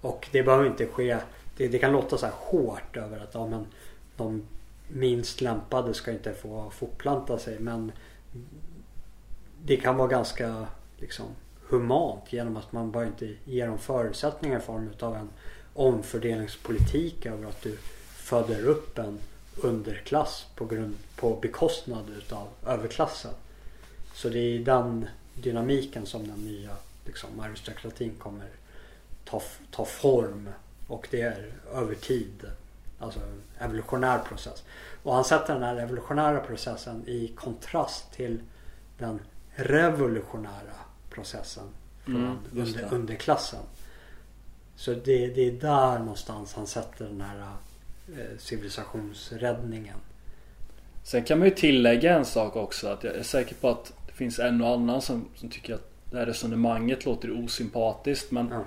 [0.01, 1.17] Och det behöver inte ske,
[1.57, 3.65] det, det kan låta så här hårt över att ja, men
[4.15, 4.43] de
[4.87, 7.91] minst lämpade ska inte få fortplanta sig men
[9.63, 10.67] det kan vara ganska
[10.97, 11.25] liksom
[11.69, 15.29] humant genom att man bara inte ger dem förutsättningar i form av en
[15.73, 17.77] omfördelningspolitik över att du
[18.15, 19.19] föder upp en
[19.55, 23.31] underklass på, grund, på bekostnad utav överklassen.
[24.13, 26.71] Så det är i den dynamiken som den nya
[27.05, 28.49] liksom, aristokratin kommer
[29.25, 29.41] ta,
[29.71, 30.49] ta form.
[30.87, 32.45] Och det är över tid.
[32.99, 34.63] Alltså en evolutionär process.
[35.03, 38.39] Och han sätter den här evolutionära processen i kontrast till
[38.97, 39.19] den
[39.55, 40.86] revolutionära
[41.17, 41.63] processen
[42.05, 43.59] från Mm, under, underklassen.
[44.75, 47.39] Så det, det är där någonstans han sätter den här
[48.07, 49.97] eh, civilisationsräddningen.
[51.03, 52.87] Sen kan man ju tillägga en sak också.
[52.87, 55.91] Att jag är säker på att det finns en och annan som, som tycker att
[56.11, 58.31] det här resonemanget låter osympatiskt.
[58.31, 58.63] Men Ja.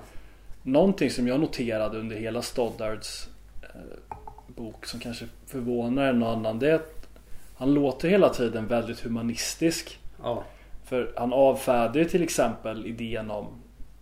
[0.63, 3.27] någonting som jag noterade under hela Stoddards
[3.61, 4.15] eh,
[4.47, 6.59] bok som kanske förvånar en och annan.
[6.59, 7.07] Det är att
[7.55, 9.99] han låter hela tiden väldigt humanistisk.
[10.23, 10.43] Ja.
[10.91, 13.47] För han avfärdar ju till exempel idén om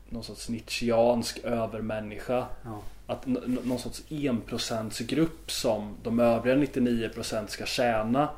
[0.09, 2.45] någon sorts nietzscheansk övermänniska.
[2.65, 2.79] Ja.
[3.07, 8.29] Att n- någon sorts enprocentsgrupp som de övriga 99% ska tjäna.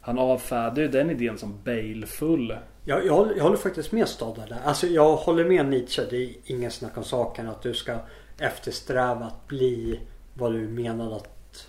[0.00, 2.56] Han avfärdar ju den idén som baleful.
[2.84, 4.58] Jag, jag, håller, jag håller faktiskt med Stoddard där.
[4.64, 6.02] Alltså jag håller med Nietzsche.
[6.10, 7.48] Det är ingen snack om saken.
[7.48, 7.96] Att du ska
[8.38, 10.00] eftersträva att bli
[10.34, 11.66] vad du menade att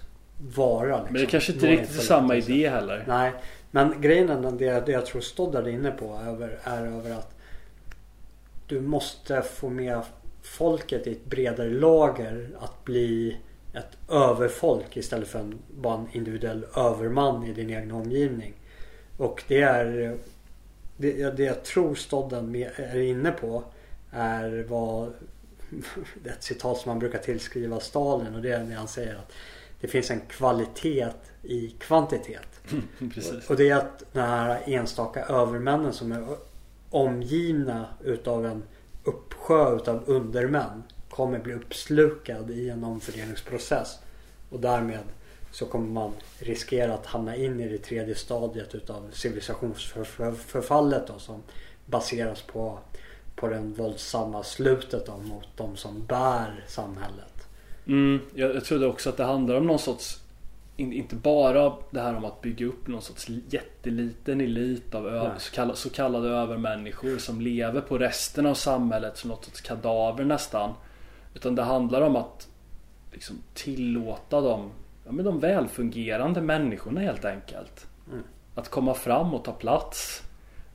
[0.55, 0.97] vara.
[0.97, 1.13] Liksom.
[1.13, 3.03] Men det kanske inte riktigt är en samma idé heller.
[3.07, 3.31] Nej.
[3.71, 7.35] Men grejen är det, det jag tror Stoddard är inne på över, är över att
[8.67, 10.01] du måste få med
[10.41, 13.37] folket i ett bredare lager att bli
[13.73, 18.53] ett överfolk istället för en, bara en individuell överman i din egen omgivning.
[19.17, 20.17] Och det är
[20.97, 23.63] det, det jag tror Stodden är inne på
[24.11, 25.13] är vad
[26.25, 29.31] ett citat som man brukar tillskriva Stalin och det är när han säger att
[29.81, 31.07] det finns en kvalitet
[31.43, 32.50] i kvantitet.
[33.13, 33.49] Precis.
[33.49, 36.23] Och det är att den här enstaka övermännen som är
[36.89, 38.63] omgivna utav en
[39.03, 43.99] uppsjö utav undermän kommer bli uppslukad i en omfördelningsprocess.
[44.49, 45.03] Och därmed
[45.51, 51.43] så kommer man riskera att hamna in i det tredje stadiet utav civilisationsförfallet då, som
[51.85, 52.79] baseras på,
[53.35, 57.47] på den våldsamma slutet då, mot de som bär samhället.
[57.87, 60.20] Mm, jag, jag trodde också att det handlar om någon sorts
[60.81, 65.23] in, inte bara det här om att bygga upp någon sorts jätteliten elit av ö,
[65.23, 65.31] Nej.
[65.37, 70.25] så, kallade, så kallade övermänniskor som lever på resten av samhället som något sorts kadaver
[70.25, 70.73] nästan.
[71.33, 72.47] Utan det handlar om att
[73.11, 74.71] liksom, tillåta dem,
[75.05, 77.87] ja, men de välfungerande människorna helt enkelt.
[78.11, 78.23] Mm.
[78.55, 80.23] Att komma fram och ta plats.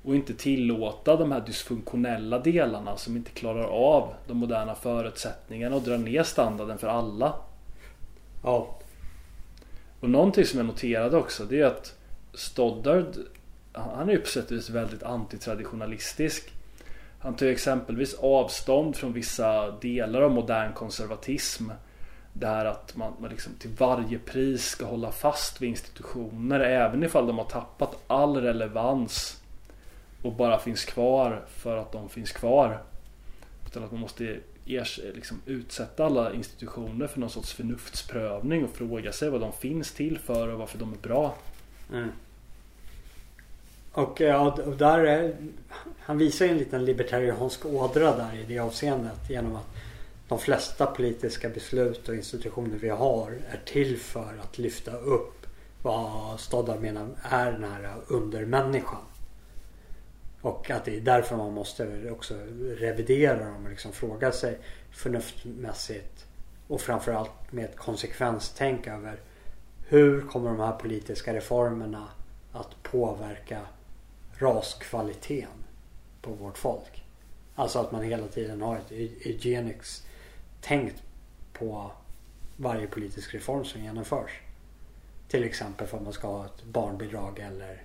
[0.05, 5.83] Och inte tillåta de här dysfunktionella delarna som inte klarar av de moderna förutsättningarna och
[5.83, 7.35] dra ner standarden för alla.
[8.43, 8.79] Ja,
[10.07, 11.95] och någonting som jag noterade också det är att
[12.35, 13.07] Stoddard
[13.73, 16.53] Han är ju på sätt och vis väldigt antitraditionalistisk
[17.19, 21.71] Han tar ju exempelvis avstånd från vissa delar av modern konservatism
[22.33, 27.05] Det här att man, man liksom till varje pris ska hålla fast vid institutioner även
[27.05, 29.43] ifall de har tappat all relevans
[30.23, 32.83] och bara finns kvar för att de finns kvar.
[33.67, 39.13] Utan att man måste ers, liksom, utsätta alla institutioner för någon sorts förnuftsprövning och fråga
[39.13, 41.35] sig vad de finns till för och varför de är bra.
[41.93, 42.09] Mm.
[43.93, 45.37] Och, ja, och där är,
[45.99, 49.77] han visar ju en liten libertariansk ådra där i det avseendet genom att
[50.29, 55.47] de flesta politiska beslut och institutioner vi har är till för att lyfta upp
[55.83, 59.01] vad Stoddard menar är den här undermänniskan.
[60.47, 64.59] Och att det är därför man måste också revidera dem och liksom fråga sig
[64.91, 66.27] förnuftmässigt
[66.69, 69.21] och framförallt med ett konsekvenstänk över
[69.89, 72.09] hur kommer de här politiska reformerna
[72.53, 73.61] att påverka
[74.39, 75.65] raskvaliteten
[76.23, 77.05] på vårt folk?
[77.55, 78.91] Alltså att man hela tiden har ett
[79.27, 80.07] eugenics
[80.61, 81.03] tänkt
[81.53, 81.91] på
[82.57, 84.41] varje politisk reform som genomförs.
[85.29, 87.83] Till exempel för att man ska ha ett barnbidrag eller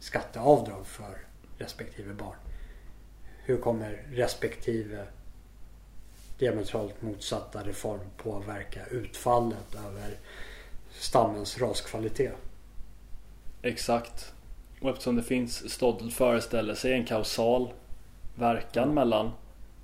[0.00, 1.33] skatteavdrag för
[1.64, 2.36] respektive barn.
[3.44, 5.06] Hur kommer respektive
[6.38, 10.16] diametralt motsatta reform påverka utfallet över
[10.90, 12.34] stammens raskvalitet?
[13.62, 14.32] Exakt.
[14.80, 17.72] Och eftersom det finns Stoddard föreställer sig en kausal
[18.34, 19.30] verkan mellan,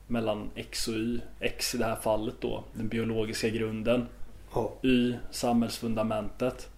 [0.07, 1.20] mellan X och Y.
[1.41, 4.07] X i det här fallet då, den biologiska grunden.
[4.55, 4.72] Ja.
[4.83, 6.68] Y, samhällsfundamentet.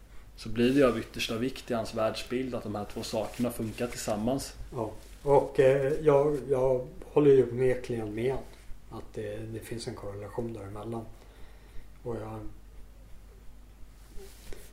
[0.43, 3.51] Så blir det ju av yttersta vikt i hans världsbild att de här två sakerna
[3.51, 4.55] funkar tillsammans.
[4.72, 4.90] Ja.
[5.22, 8.36] Och eh, jag, jag håller ju onekligen med
[8.90, 11.05] att det, det finns en korrelation däremellan.
[12.03, 12.40] Och jag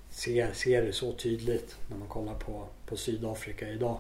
[0.09, 3.99] ser, ser det så tydligt när man kollar på, på Sydafrika idag.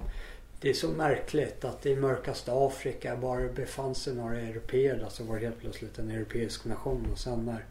[0.61, 5.05] Det är så märkligt att i mörkaste Afrika bara befann sig några europeer.
[5.09, 7.07] så var det helt plötsligt en europeisk nation.
[7.11, 7.65] Och sen när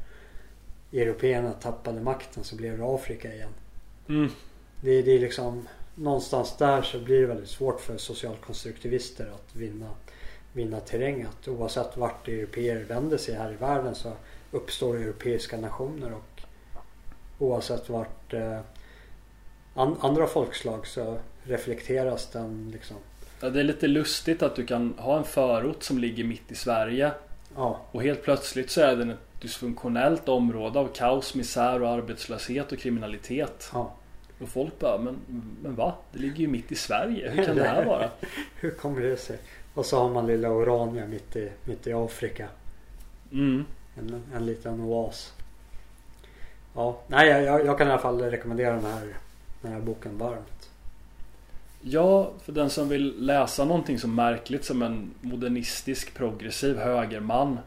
[1.01, 3.53] européerna tappade makten så blev det Afrika igen.
[4.09, 4.31] Mm.
[4.81, 9.91] Det, det är liksom någonstans där så blir det väldigt svårt för socialkonstruktivister att vinna,
[10.53, 11.23] vinna terräng.
[11.23, 14.13] Att oavsett vart europeer vänder sig här i världen så
[14.51, 16.43] uppstår europeiska nationer och
[17.39, 18.61] oavsett vart eh,
[19.75, 22.97] an, andra folkslag så reflekteras den liksom.
[23.41, 26.55] Ja, det är lite lustigt att du kan ha en förort som ligger mitt i
[26.55, 27.13] Sverige
[27.57, 32.73] Ja, och helt plötsligt så är den ett dysfunktionellt område av kaos, misär och arbetslöshet
[32.73, 33.71] och kriminalitet.
[33.73, 33.95] ja.
[34.41, 35.17] Och folk bara, men,
[35.63, 35.95] men va?
[36.13, 37.31] Det ligger ju mitt i Sverige.
[37.31, 38.11] Hur kan det här vara?
[38.61, 39.39] Hur kommer det sig?
[39.75, 42.49] Och så har man lilla Orania mitt i, mitt i Afrika.
[43.33, 43.65] Mm.
[43.99, 45.33] En, en liten oas.
[46.75, 49.17] Ja, nej jag, jag kan i alla fall rekommendera den här,
[49.63, 50.71] den här boken varmt.
[51.81, 57.59] Ja, för den som vill läsa någonting så märkligt som en modernistisk progressiv högerman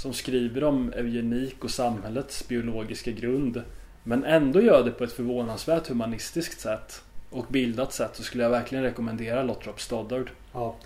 [0.00, 3.62] som skriver om eugenik och samhällets biologiska grund
[4.02, 8.50] men ändå gör det på ett förvånansvärt humanistiskt sätt och bildat sätt så skulle jag
[8.50, 10.30] verkligen rekommendera Lottrop Stoddard.
[10.52, 10.76] Ja,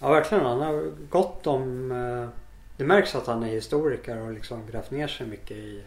[0.00, 0.44] ja verkligen.
[0.44, 1.92] Han har gott om...
[1.92, 2.28] Eh,
[2.76, 5.82] det märks att han är historiker och liksom grävt ner sig mycket i,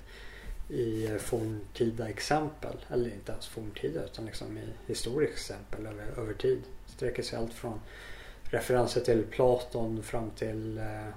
[0.69, 2.75] i forntida exempel.
[2.89, 6.61] Eller inte ens forntida utan liksom i historiska exempel över, över tid.
[6.85, 7.79] Sträcker sig allt från
[8.43, 11.13] referenser till Platon fram till eh,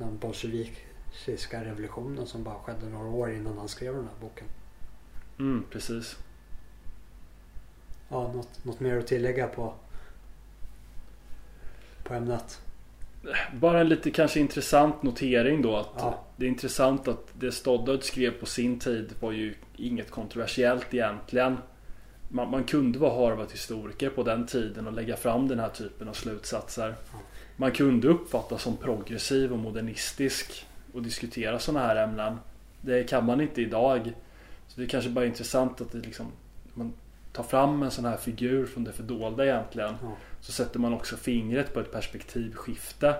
[0.00, 4.46] den bolsjevikiska revolutionen som bara skedde några år innan han skrev den här boken.
[5.38, 6.16] Mm, precis.
[8.08, 9.74] Ja, något, något mer att tillägga på,
[12.04, 12.60] på ämnet?
[13.54, 16.24] Bara en lite kanske intressant notering då att Ja.
[16.36, 21.56] det är intressant att det Stoddard skrev på sin tid var ju inget kontroversiellt egentligen.
[22.28, 26.12] Man, man kunde vara Harvard-historiker på den tiden och lägga fram den här typen av
[26.12, 26.94] slutsatser.
[27.60, 32.38] Man kunde uppfattas som progressiv och modernistisk och diskutera sådana här ämnen.
[32.80, 34.12] Det kan man inte idag.
[34.66, 36.26] Så det är kanske bara intressant att det liksom,
[36.74, 36.92] man
[37.32, 39.94] tar fram en sån här figur från det fördolda egentligen.
[40.02, 40.16] Ja.
[40.40, 43.14] Så sätter man också fingret på ett perspektivskifte.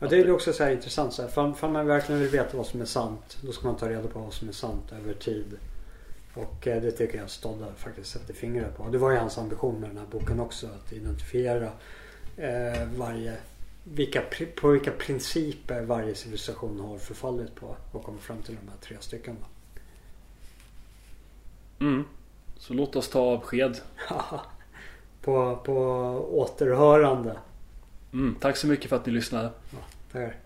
[0.00, 1.12] Ja, det är ju också så här intressant.
[1.12, 3.38] Så här, för, för man verkligen vill veta vad som är sant.
[3.40, 5.58] Då ska man ta reda på vad som är sant över tid.
[6.34, 8.88] Och eh, det tycker jag Stoddard faktiskt sätter fingret på.
[8.88, 10.66] Det var ju hans ambition med den här boken också.
[10.66, 11.68] Att identifiera
[12.36, 13.36] eh, varje,
[13.84, 14.22] vilka,
[14.60, 17.76] på vilka principer varje civilisation har förfallit på.
[17.92, 19.36] Och komma fram till de här tre stycken.
[21.80, 22.04] Mm.
[22.56, 23.76] Så låt oss ta avsked.
[25.22, 25.74] på, på
[26.30, 27.36] återhörande.
[28.12, 28.36] Mm.
[28.40, 29.50] Tack så mycket för att ni lyssnade.
[30.12, 30.36] Tackar.